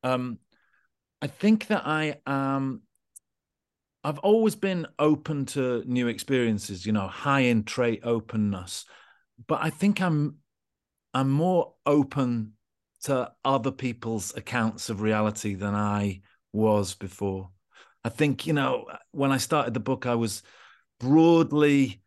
[0.03, 0.39] Um,
[1.21, 2.83] I think that I am
[4.05, 8.85] I've always been open to new experiences, you know, high in trait openness.
[9.47, 10.37] But I think I'm
[11.15, 12.55] I'm more open
[13.03, 16.23] to other people's accounts of reality than I
[16.53, 17.51] was before.
[18.05, 20.43] I think, you know, when I started the book, I was
[20.99, 22.01] broadly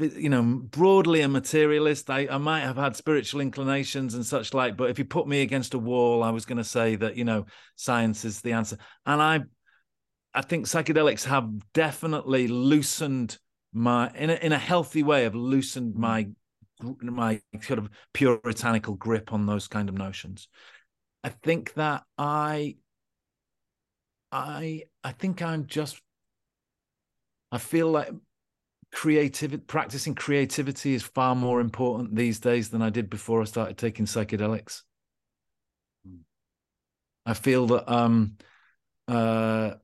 [0.00, 4.76] you know broadly a materialist I, I might have had spiritual inclinations and such like
[4.76, 7.24] but if you put me against a wall i was going to say that you
[7.24, 7.46] know
[7.76, 9.40] science is the answer and i
[10.34, 13.38] I think psychedelics have definitely loosened
[13.72, 16.28] my in a, in a healthy way have loosened my
[17.00, 20.48] my sort of puritanical grip on those kind of notions.
[21.22, 22.76] I think that I
[24.30, 26.00] I I think I'm just
[27.50, 28.08] I feel like
[28.92, 33.78] creativity practicing creativity is far more important these days than I did before I started
[33.78, 34.82] taking psychedelics.
[36.04, 36.16] Hmm.
[37.24, 38.36] I feel that um
[39.08, 39.74] uh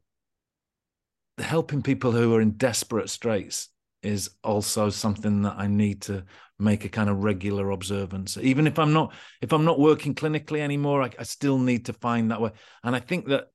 [1.41, 3.69] helping people who are in desperate straits
[4.03, 6.25] is also something that I need to
[6.59, 8.37] make a kind of regular observance.
[8.37, 11.93] Even if I'm not if I'm not working clinically anymore, I, I still need to
[11.93, 12.51] find that way.
[12.83, 13.49] And I think that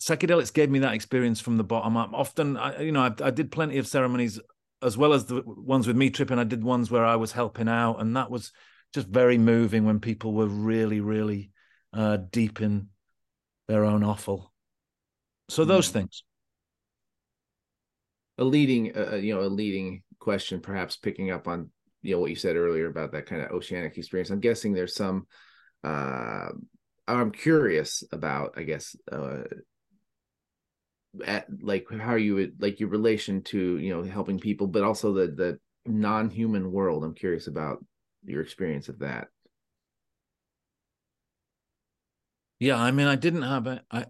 [0.00, 2.10] psychedelics gave me that experience from the bottom up.
[2.12, 4.40] Often, I, you know, I, I did plenty of ceremonies
[4.82, 6.38] as well as the ones with me tripping.
[6.38, 8.52] I did ones where I was helping out, and that was
[8.94, 11.50] just very moving when people were really, really
[11.92, 12.88] uh, deep in
[13.68, 14.52] their own offal.
[15.48, 15.92] So those mm.
[15.92, 16.22] things
[18.40, 21.70] a leading uh, uh, you know a leading question perhaps picking up on
[22.02, 24.30] you know what you said earlier about that kind of oceanic experience.
[24.30, 25.26] I'm guessing there's some
[25.82, 26.48] uh
[27.08, 29.44] i'm curious about i guess uh
[31.24, 35.12] at like how you would like your relation to you know helping people but also
[35.12, 37.04] the the non-human world.
[37.04, 37.84] I'm curious about
[38.24, 39.28] your experience of that.
[42.58, 44.04] Yeah i mean i didn't have a i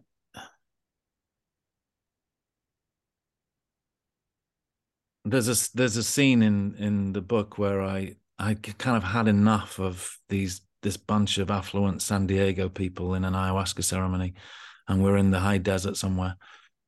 [5.31, 9.29] there's a there's a scene in in the book where I I kind of had
[9.29, 14.35] enough of these this bunch of affluent San Diego people in an ayahuasca ceremony,
[14.89, 16.37] and we're in the high desert somewhere,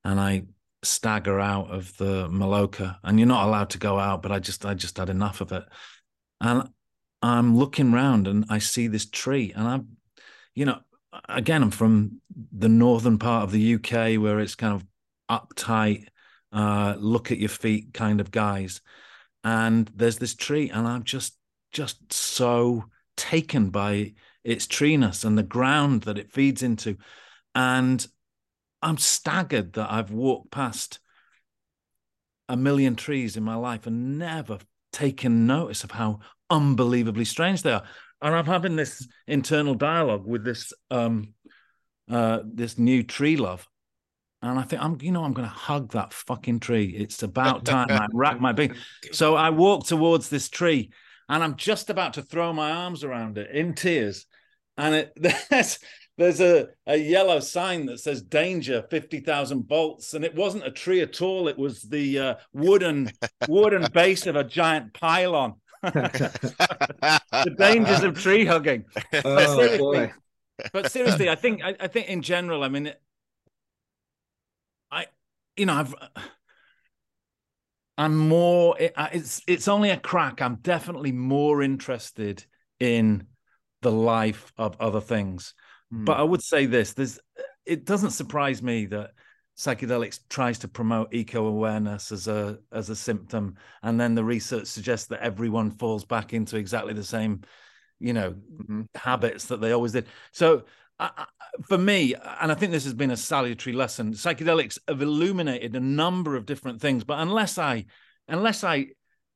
[0.04, 0.44] and I
[0.82, 4.64] stagger out of the Maloka, and you're not allowed to go out, but I just
[4.64, 5.64] I just had enough of it,
[6.40, 6.68] and
[7.22, 9.88] I'm looking around and I see this tree, and I'm,
[10.54, 10.80] you know,
[11.28, 12.20] again I'm from
[12.50, 14.84] the northern part of the UK where it's kind of
[15.30, 16.06] uptight
[16.52, 18.80] uh, look at your feet kind of guys.
[19.44, 21.36] And there's this tree, and I'm just
[21.72, 22.84] just so
[23.16, 24.12] taken by
[24.44, 26.96] its treeness and the ground that it feeds into.
[27.54, 28.06] And
[28.82, 30.98] I'm staggered that I've walked past
[32.48, 34.58] a million trees in my life and never
[34.92, 37.84] taken notice of how unbelievably strange they are.
[38.20, 41.34] And I'm having this internal dialogue with this um
[42.10, 43.66] uh this new tree love
[44.42, 46.86] And I think I'm, you know, I'm going to hug that fucking tree.
[46.86, 48.74] It's about time I wrap my being.
[49.12, 50.90] So I walk towards this tree,
[51.28, 54.26] and I'm just about to throw my arms around it in tears,
[54.76, 55.12] and it
[55.50, 55.78] there's
[56.18, 61.00] there's a, a yellow sign that says danger 50,000 volts and it wasn't a tree
[61.00, 61.48] at all.
[61.48, 63.10] It was the uh, wooden
[63.48, 65.54] wooden base of a giant pylon.
[65.82, 68.84] The dangers of tree hugging.
[69.24, 70.12] Oh, seriously,
[70.72, 72.92] but seriously I think I, I think in general I mean
[75.56, 75.94] you know I've
[77.98, 82.44] I'm more it's it's only a crack I'm definitely more interested
[82.80, 83.26] in
[83.82, 85.54] the life of other things
[85.92, 87.20] but I would say this: there's
[87.66, 89.10] it doesn't surprise me that
[89.58, 94.66] psychedelics tries to promote eco awareness as a as a symptom, and then the research
[94.66, 97.42] suggests that everyone falls back into exactly the same,
[98.00, 98.82] you know, mm-hmm.
[98.94, 100.06] habits that they always did.
[100.32, 100.64] So.
[101.66, 105.80] For me, and I think this has been a salutary lesson, psychedelics have illuminated a
[105.80, 107.04] number of different things.
[107.04, 107.86] But unless I,
[108.28, 108.88] unless I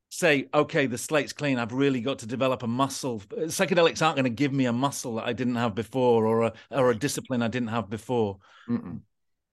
[0.09, 1.59] say, okay, the slate's clean.
[1.59, 3.21] I've really got to develop a muscle.
[3.21, 6.53] Psychedelics aren't going to give me a muscle that I didn't have before, or a
[6.71, 8.39] or a discipline I didn't have before.
[8.69, 9.01] Mm-mm.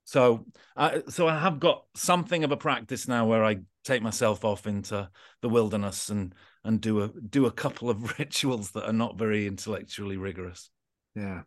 [0.05, 0.45] So,
[0.75, 4.67] I, so I have got something of a practice now where I take myself off
[4.67, 5.09] into
[5.41, 6.33] the wilderness and
[6.63, 10.69] and do a do a couple of rituals that are not very intellectually rigorous.
[11.15, 11.41] Yeah,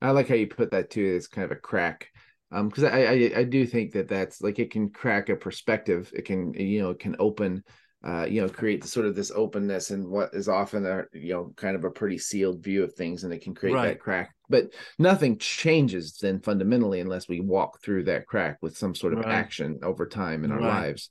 [0.00, 1.04] I like how you put that too.
[1.04, 2.08] It's kind of a crack
[2.52, 6.12] um, because I, I I do think that that's like it can crack a perspective.
[6.14, 7.64] It can you know it can open
[8.06, 11.32] uh, you know, create the sort of this openness and what is often a you
[11.32, 13.88] know kind of a pretty sealed view of things, and it can create right.
[13.88, 14.32] that crack.
[14.48, 19.20] But nothing changes then fundamentally unless we walk through that crack with some sort of
[19.20, 19.34] right.
[19.34, 20.82] action over time in our right.
[20.82, 21.10] lives.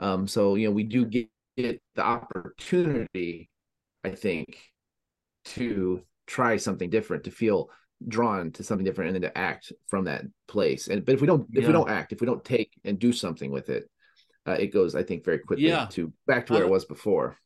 [0.00, 3.48] Um, so you know, we do get, get the opportunity,
[4.02, 4.58] I think,
[5.44, 7.70] to try something different, to feel
[8.08, 10.88] drawn to something different, and then to act from that place.
[10.88, 11.66] And but if we don't, if yeah.
[11.66, 13.88] we don't act, if we don't take and do something with it,
[14.46, 15.86] uh, it goes, I think, very quickly yeah.
[15.92, 17.36] to back to where it was before.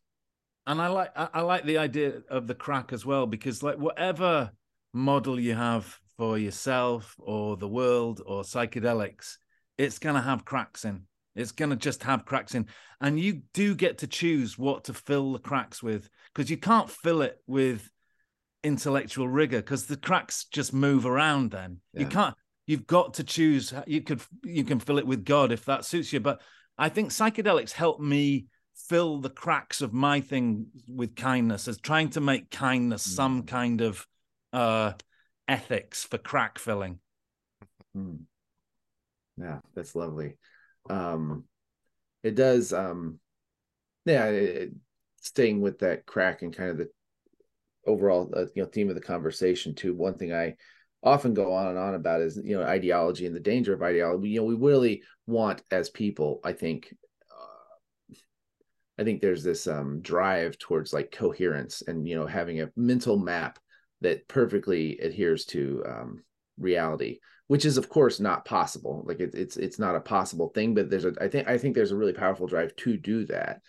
[0.66, 3.78] And I like I, I like the idea of the crack as well because like
[3.78, 4.50] whatever
[4.92, 9.36] model you have for yourself or the world or psychedelics,
[9.78, 11.02] it's gonna have cracks in.
[11.34, 12.66] It's gonna just have cracks in,
[13.00, 16.90] and you do get to choose what to fill the cracks with because you can't
[16.90, 17.88] fill it with
[18.66, 21.52] intellectual rigor because the cracks just move around.
[21.52, 22.00] Then yeah.
[22.00, 22.34] you can't.
[22.66, 23.72] You've got to choose.
[23.86, 26.42] You could you can fill it with God if that suits you, but
[26.76, 32.10] I think psychedelics help me fill the cracks of my thing with kindness as trying
[32.10, 33.14] to make kindness mm.
[33.14, 34.06] some kind of
[34.52, 34.92] uh
[35.48, 36.98] ethics for crack filling.
[37.96, 38.24] Mm.
[39.38, 40.36] Yeah, that's lovely.
[40.90, 41.44] Um
[42.22, 43.20] it does um
[44.04, 44.72] yeah, it,
[45.20, 46.88] staying with that crack and kind of the
[47.86, 49.94] overall uh, you know theme of the conversation too.
[49.94, 50.54] One thing I
[51.02, 54.30] often go on and on about is you know ideology and the danger of ideology.
[54.30, 56.94] You know we really want as people i think
[57.30, 58.14] uh,
[58.98, 63.18] i think there's this um drive towards like coherence and you know having a mental
[63.18, 63.58] map
[64.00, 66.22] that perfectly adheres to um
[66.58, 67.18] reality
[67.48, 69.04] which is of course not possible.
[69.06, 71.74] Like it, it's it's not a possible thing but there's a i think i think
[71.74, 73.60] there's a really powerful drive to do that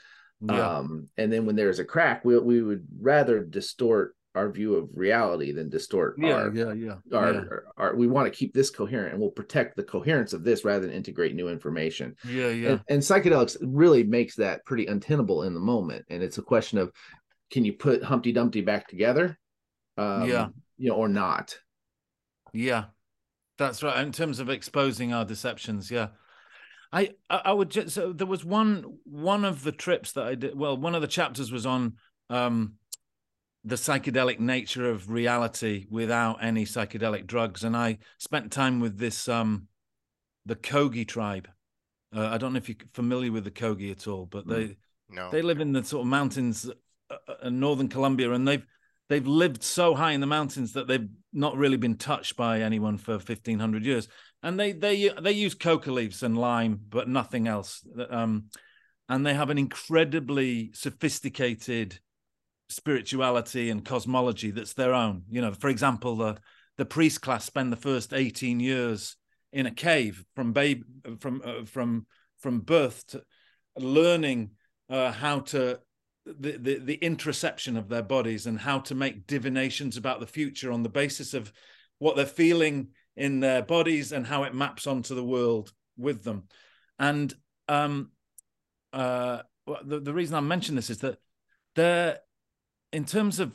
[0.41, 0.77] yeah.
[0.77, 4.88] um and then when there's a crack we, we would rather distort our view of
[4.93, 7.39] reality than distort yeah, our yeah yeah our, yeah.
[7.39, 10.63] Our, our, we want to keep this coherent and we'll protect the coherence of this
[10.63, 12.15] rather than integrate new information.
[12.23, 12.69] Yeah yeah.
[12.69, 16.05] And, and psychedelics really makes that pretty untenable in the moment.
[16.09, 16.91] And it's a question of
[17.49, 19.38] can you put humpty dumpty back together?
[19.97, 20.49] Um, yeah.
[20.77, 21.57] you know or not.
[22.53, 22.85] Yeah.
[23.57, 24.05] That's right.
[24.05, 26.09] In terms of exposing our deceptions yeah
[26.97, 30.57] I, I would just so there was one one of the trips that I did
[30.57, 31.93] well one of the chapters was on
[32.29, 32.73] um
[33.63, 37.63] the psychedelic nature of reality without any psychedelic drugs.
[37.63, 39.67] And I spent time with this um
[40.45, 41.47] the Kogi tribe.
[42.15, 44.75] Uh, I don't know if you're familiar with the Kogi at all, but they mm,
[45.09, 45.29] no.
[45.29, 46.69] they live in the sort of mountains
[47.11, 48.65] uh, uh, in northern Colombia, and they've
[49.09, 52.97] they've lived so high in the mountains that they've not really been touched by anyone
[52.97, 54.07] for fifteen hundred years.
[54.43, 57.85] And they they they use coca leaves and lime, but nothing else.
[58.09, 58.45] Um,
[59.09, 61.99] and they have an incredibly sophisticated
[62.69, 65.23] spirituality and cosmology that's their own.
[65.29, 66.37] You know, for example, the
[66.77, 69.15] the priest class spend the first 18 years
[69.51, 70.83] in a cave from babe
[71.19, 72.05] from uh, from
[72.39, 73.23] from birth to
[73.77, 74.51] learning
[74.89, 75.79] uh, how to
[76.39, 80.71] the, the the interoception of their bodies and how to make divinations about the future
[80.71, 81.51] on the basis of
[81.99, 86.43] what they're feeling in their bodies and how it maps onto the world with them.
[86.99, 87.34] And
[87.67, 88.11] um
[88.93, 89.41] uh
[89.84, 91.17] the, the reason i mention this is that
[91.75, 92.19] they're
[92.93, 93.53] in terms of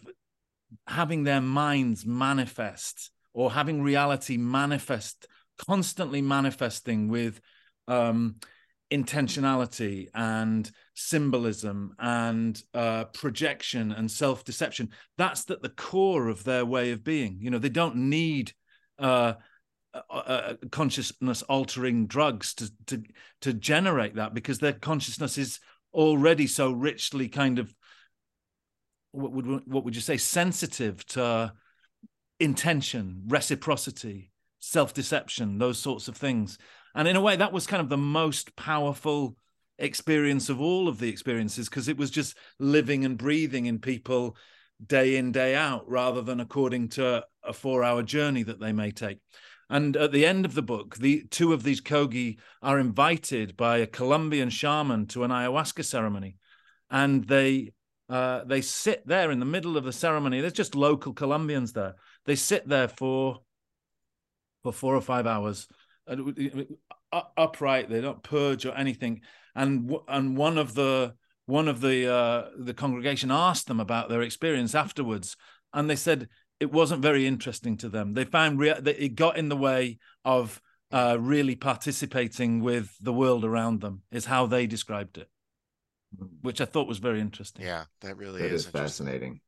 [0.87, 5.27] having their minds manifest or having reality manifest
[5.59, 7.41] constantly manifesting with
[7.89, 8.37] um,
[8.93, 14.90] intentionality and symbolism and uh, projection and self-deception.
[15.16, 17.38] That's at the core of their way of being.
[17.40, 18.53] You know, they don't need
[18.99, 19.34] uh,
[20.11, 23.03] uh, consciousness altering drugs to to
[23.40, 25.61] to generate that because their consciousness is
[25.93, 27.74] already so richly kind of
[29.11, 31.53] what would what would you say sensitive to
[32.40, 36.57] intention reciprocity self-deception those sorts of things
[36.95, 39.36] and in a way that was kind of the most powerful
[39.78, 44.36] experience of all of the experiences because it was just living and breathing in people
[44.84, 48.90] day in day out rather than according to a 4 hour journey that they may
[48.90, 49.18] take
[49.72, 53.78] and at the end of the book, the two of these Kogi are invited by
[53.78, 56.36] a Colombian shaman to an ayahuasca ceremony,
[56.90, 57.72] and they
[58.11, 60.43] uh, they sit there in the middle of the ceremony.
[60.43, 61.95] There's just local Colombians there.
[62.26, 63.40] They sit there for
[64.62, 65.66] for four or five hours,
[67.36, 67.88] upright.
[67.88, 69.22] They don't purge or anything.
[69.55, 71.14] And and one of the
[71.46, 75.36] one of the uh, the congregation asked them about their experience afterwards,
[75.72, 76.28] and they said
[76.61, 78.14] it wasn't very interesting to them.
[78.14, 83.12] They found rea- that it got in the way of uh, really participating with the
[83.12, 84.03] world around them.
[84.11, 85.28] Is how they described it,
[86.16, 86.26] hmm.
[86.40, 87.64] which I thought was very interesting.
[87.64, 89.40] Yeah, that really that is, is fascinating.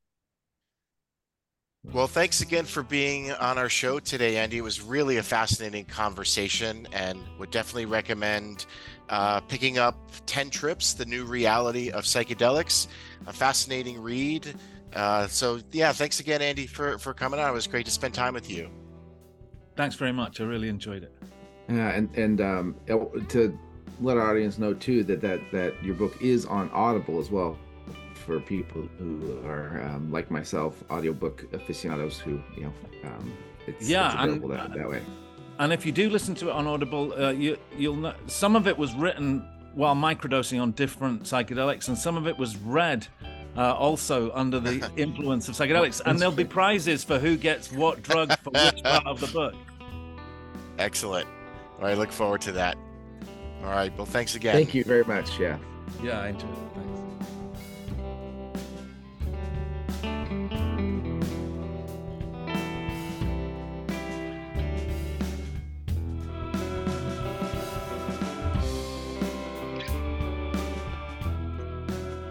[1.92, 4.58] Well, thanks again for being on our show today, Andy.
[4.58, 8.66] It was really a fascinating conversation, and would definitely recommend
[9.10, 12.88] uh, picking up 10 Trips, the new reality of psychedelics.
[13.26, 14.54] A fascinating read.
[14.94, 17.50] Uh, so yeah, thanks again, Andy, for for coming on.
[17.50, 18.70] It was great to spend time with you.
[19.76, 20.40] Thanks very much.
[20.40, 21.12] I really enjoyed it.
[21.68, 22.76] Yeah, and and um,
[23.28, 23.58] to
[24.00, 27.58] let our audience know too that that that your book is on Audible as well
[28.24, 32.72] for people who are um, like myself, audiobook aficionados who you know
[33.04, 33.32] um,
[33.66, 35.02] it's, yeah, it's available and, that, that way.
[35.58, 38.66] And if you do listen to it on Audible, uh, you you'll know some of
[38.66, 43.06] it was written while microdosing on different psychedelics, and some of it was read
[43.56, 46.00] uh, also under the influence of psychedelics.
[46.04, 49.54] And there'll be prizes for who gets what drug for which part of the book.
[50.78, 51.28] Excellent.
[51.78, 52.76] All right, look forward to that.
[53.62, 53.96] All right.
[53.96, 54.54] Well, thanks again.
[54.54, 55.38] Thank you very much.
[55.38, 55.58] Yeah.
[56.02, 56.63] Yeah, I enjoyed it.